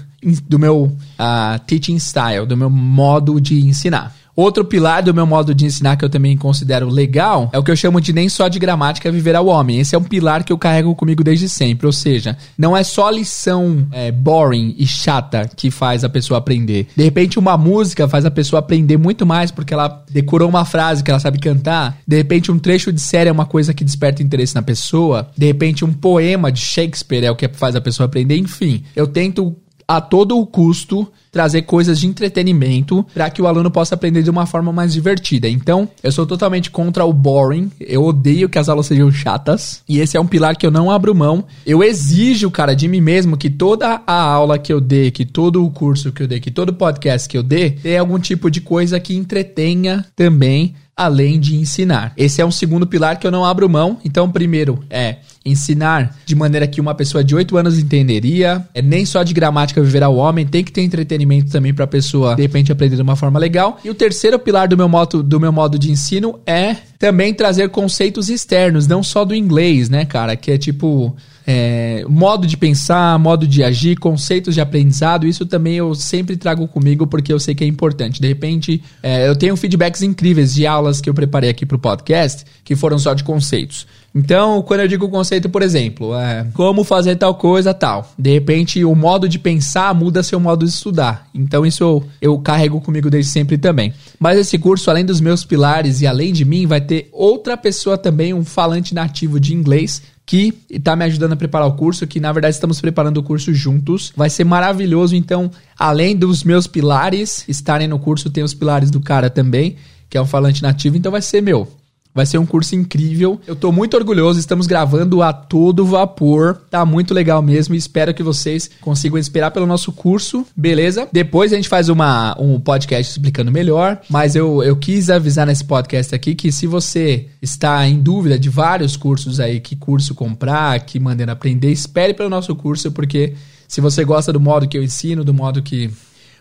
[0.49, 4.15] do meu uh, teaching style, do meu modo de ensinar.
[4.35, 7.71] Outro pilar do meu modo de ensinar que eu também considero legal é o que
[7.71, 9.79] eu chamo de nem só de gramática viver ao homem.
[9.79, 11.87] Esse é um pilar que eu carrego comigo desde sempre.
[11.87, 16.89] Ou seja, não é só lição é, boring e chata que faz a pessoa aprender.
[16.97, 21.05] De repente, uma música faz a pessoa aprender muito mais porque ela decorou uma frase
[21.05, 21.99] que ela sabe cantar.
[22.07, 25.31] De repente, um trecho de série é uma coisa que desperta interesse na pessoa.
[25.37, 28.37] De repente, um poema de Shakespeare é o que faz a pessoa aprender.
[28.37, 29.55] Enfim, eu tento
[29.97, 34.31] a todo o custo trazer coisas de entretenimento para que o aluno possa aprender de
[34.31, 35.49] uma forma mais divertida.
[35.49, 37.71] Então, eu sou totalmente contra o boring.
[37.81, 39.83] Eu odeio que as aulas sejam chatas.
[39.89, 41.45] E esse é um pilar que eu não abro mão.
[41.65, 45.65] Eu exijo, cara, de mim mesmo que toda a aula que eu dê, que todo
[45.65, 48.61] o curso que eu dê, que todo podcast que eu dê, tenha algum tipo de
[48.61, 52.13] coisa que entretenha também além de ensinar.
[52.17, 53.99] Esse é um segundo pilar que eu não abro mão.
[54.05, 58.67] Então, primeiro é ensinar de maneira que uma pessoa de 8 anos entenderia.
[58.75, 61.89] É nem só de gramática viver ao homem, tem que ter entretenimento também para a
[61.89, 63.79] pessoa de repente aprender de uma forma legal.
[63.85, 67.69] E o terceiro pilar do meu modo do meu modo de ensino é também trazer
[67.71, 71.17] conceitos externos, não só do inglês, né, cara, que é tipo
[71.47, 76.67] é, modo de pensar, modo de agir, conceitos de aprendizado, isso também eu sempre trago
[76.69, 78.21] comigo porque eu sei que é importante.
[78.21, 81.81] De repente, é, eu tenho feedbacks incríveis de aulas que eu preparei aqui para o
[81.81, 83.87] podcast que foram só de conceitos.
[84.15, 88.13] Então, quando eu digo conceito, por exemplo, é como fazer tal coisa, tal.
[88.19, 91.29] De repente, o modo de pensar muda seu modo de estudar.
[91.35, 93.93] Então, isso eu, eu carrego comigo desde sempre também.
[94.21, 97.97] Mas esse curso, além dos meus pilares e além de mim, vai ter outra pessoa
[97.97, 100.03] também, um falante nativo de inglês,
[100.33, 103.53] que está me ajudando a preparar o curso, que na verdade estamos preparando o curso
[103.53, 104.15] juntos.
[104.17, 108.99] Vai ser maravilhoso, então, além dos meus pilares estarem no curso, tem os pilares do
[108.99, 109.77] cara também,
[110.09, 111.69] que é um falante nativo, então vai ser meu.
[112.15, 113.41] Vai ser um curso incrível.
[113.47, 116.61] Eu tô muito orgulhoso, estamos gravando a todo vapor.
[116.71, 121.09] Tá muito legal mesmo espero que vocês consigam esperar pelo nosso curso, beleza?
[121.11, 125.65] Depois a gente faz uma, um podcast explicando melhor, mas eu, eu quis avisar nesse
[125.65, 130.81] podcast aqui que se você está em dúvida de vários cursos aí, que curso comprar,
[130.81, 133.35] que maneira aprender, espere pelo nosso curso, porque
[133.67, 135.91] se você gosta do modo que eu ensino, do modo que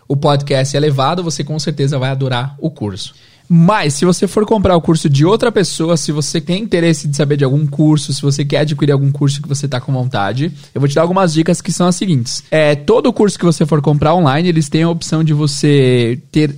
[0.06, 3.14] o podcast é levado, você com certeza vai adorar o curso.
[3.48, 7.16] Mas, se você for comprar o curso de outra pessoa, se você tem interesse de
[7.16, 10.52] saber de algum curso, se você quer adquirir algum curso que você está com vontade,
[10.74, 12.42] eu vou te dar algumas dicas que são as seguintes.
[12.50, 16.54] É, todo curso que você for comprar online, eles têm a opção de você ter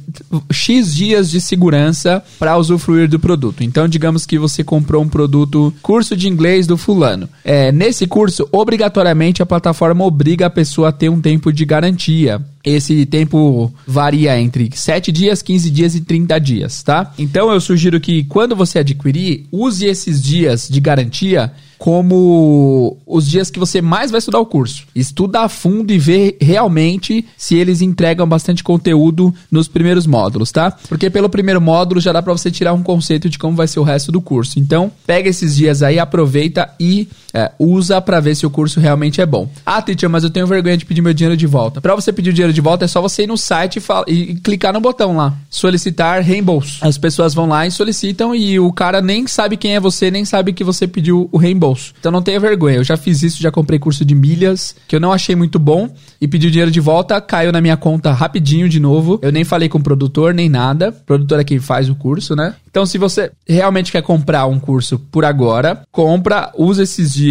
[0.51, 3.65] X dias de segurança para usufruir do produto.
[3.65, 7.29] Então, digamos que você comprou um produto, curso de inglês do fulano.
[7.45, 12.41] É, nesse curso, obrigatoriamente, a plataforma obriga a pessoa a ter um tempo de garantia
[12.65, 17.13] esse tempo varia entre 7 dias, 15 dias e 30 dias, tá?
[17.19, 21.53] Então eu sugiro que quando você adquirir, use esses dias de garantia
[21.85, 24.87] como os dias que você mais vai estudar o curso.
[24.95, 30.71] Estuda a fundo e vê realmente se eles entregam bastante conteúdo nos primeiros módulos, tá?
[30.89, 33.81] Porque pelo primeiro módulo já dá para você tirar um conceito de como vai ser
[33.81, 34.59] o resto do curso.
[34.59, 39.21] Então, pega esses dias aí, aproveita e é, usa para ver se o curso realmente
[39.21, 39.49] é bom.
[39.67, 41.81] Ah, teacher, mas eu tenho vergonha de pedir meu dinheiro de volta.
[41.81, 44.05] Para você pedir o dinheiro de volta é só você ir no site e, fala,
[44.09, 46.79] e clicar no botão lá, solicitar reembolso.
[46.81, 50.25] As pessoas vão lá e solicitam e o cara nem sabe quem é você, nem
[50.25, 51.93] sabe que você pediu o reembolso bolso.
[51.99, 52.77] Então não tenha vergonha.
[52.77, 55.89] Eu já fiz isso, já comprei curso de milhas, que eu não achei muito bom,
[56.21, 59.19] e pedi o dinheiro de volta, caiu na minha conta rapidinho de novo.
[59.23, 60.91] Eu nem falei com o produtor, nem nada.
[60.91, 62.55] O produtor é quem faz o curso, né?
[62.69, 67.24] Então, se você realmente quer comprar um curso por agora, compra, usa esses dias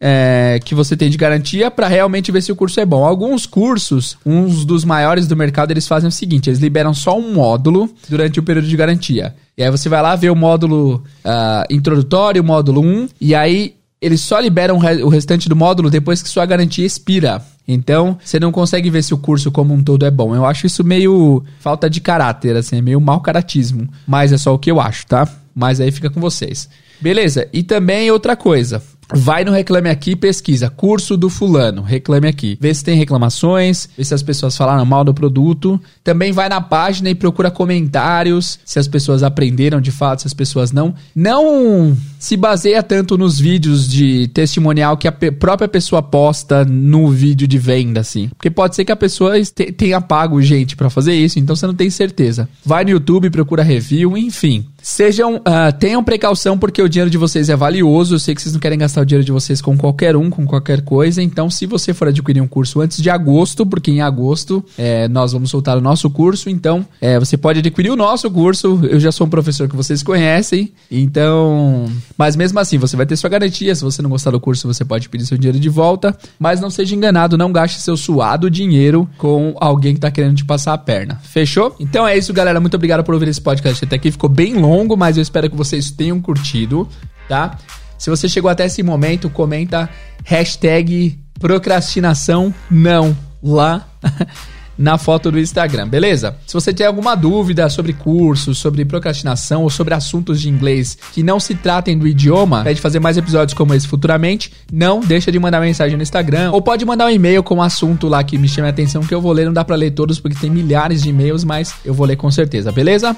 [0.00, 3.04] é, que você tem de garantia para realmente ver se o curso é bom.
[3.04, 7.32] Alguns cursos, uns dos maiores do mercado, eles fazem o seguinte: eles liberam só um
[7.32, 9.34] módulo durante o período de garantia.
[9.56, 13.74] E aí você vai lá ver o módulo uh, introdutório, o módulo 1, e aí
[14.00, 17.42] eles só liberam o restante do módulo depois que sua garantia expira.
[17.66, 20.36] Então, você não consegue ver se o curso como um todo é bom.
[20.36, 23.88] Eu acho isso meio falta de caráter, assim, meio mau caratismo.
[24.06, 25.26] Mas é só o que eu acho, tá?
[25.54, 26.68] Mas aí fica com vocês.
[27.00, 28.82] Beleza, e também outra coisa.
[29.12, 32.58] Vai no Reclame Aqui, pesquisa curso do fulano, reclame aqui.
[32.60, 35.80] Vê se tem reclamações, vê se as pessoas falaram mal do produto.
[36.02, 40.34] Também vai na página e procura comentários, se as pessoas aprenderam de fato, se as
[40.34, 40.94] pessoas não.
[41.14, 47.46] Não se baseia tanto nos vídeos de testimonial que a própria pessoa posta no vídeo
[47.46, 48.28] de venda, assim.
[48.28, 49.34] Porque pode ser que a pessoa
[49.76, 52.48] tenha pago gente para fazer isso, então você não tem certeza.
[52.64, 54.66] Vai no YouTube, procura review, enfim.
[54.88, 58.14] Sejam, uh, tenham precaução porque o dinheiro de vocês é valioso.
[58.14, 60.46] Eu sei que vocês não querem gastar o dinheiro de vocês com qualquer um, com
[60.46, 61.20] qualquer coisa.
[61.20, 65.32] Então, se você for adquirir um curso antes de agosto, porque em agosto é, nós
[65.32, 68.78] vamos soltar o nosso curso, então é, você pode adquirir o nosso curso.
[68.84, 71.86] Eu já sou um professor que vocês conhecem, então.
[72.16, 73.74] Mas mesmo assim, você vai ter sua garantia.
[73.74, 76.16] Se você não gostar do curso, você pode pedir seu dinheiro de volta.
[76.38, 80.44] Mas não seja enganado, não gaste seu suado dinheiro com alguém que está querendo te
[80.44, 81.20] passar a perna.
[81.24, 81.74] Fechou?
[81.80, 82.60] Então é isso, galera.
[82.60, 84.12] Muito obrigado por ouvir esse podcast até aqui.
[84.12, 86.88] Ficou bem longo longo, mas eu espero que vocês tenham curtido,
[87.28, 87.58] tá?
[87.98, 89.88] Se você chegou até esse momento, comenta
[90.24, 93.86] hashtag procrastinação não lá
[94.78, 96.36] na foto do Instagram, beleza?
[96.46, 101.22] Se você tem alguma dúvida sobre cursos, sobre procrastinação ou sobre assuntos de inglês que
[101.22, 105.38] não se tratem do idioma, pede fazer mais episódios como esse futuramente, não deixa de
[105.38, 108.48] mandar mensagem no Instagram ou pode mandar um e-mail com um assunto lá que me
[108.48, 111.02] chame a atenção que eu vou ler, não dá para ler todos porque tem milhares
[111.02, 113.16] de e-mails, mas eu vou ler com certeza, beleza?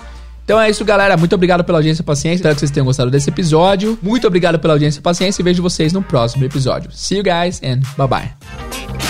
[0.49, 1.15] Então é isso, galera.
[1.15, 2.37] Muito obrigado pela audiência e paciência.
[2.37, 3.99] Espero que vocês tenham gostado desse episódio.
[4.01, 6.91] Muito obrigado pela audiência e paciência e vejo vocês no próximo episódio.
[6.91, 9.08] See you guys and bye bye.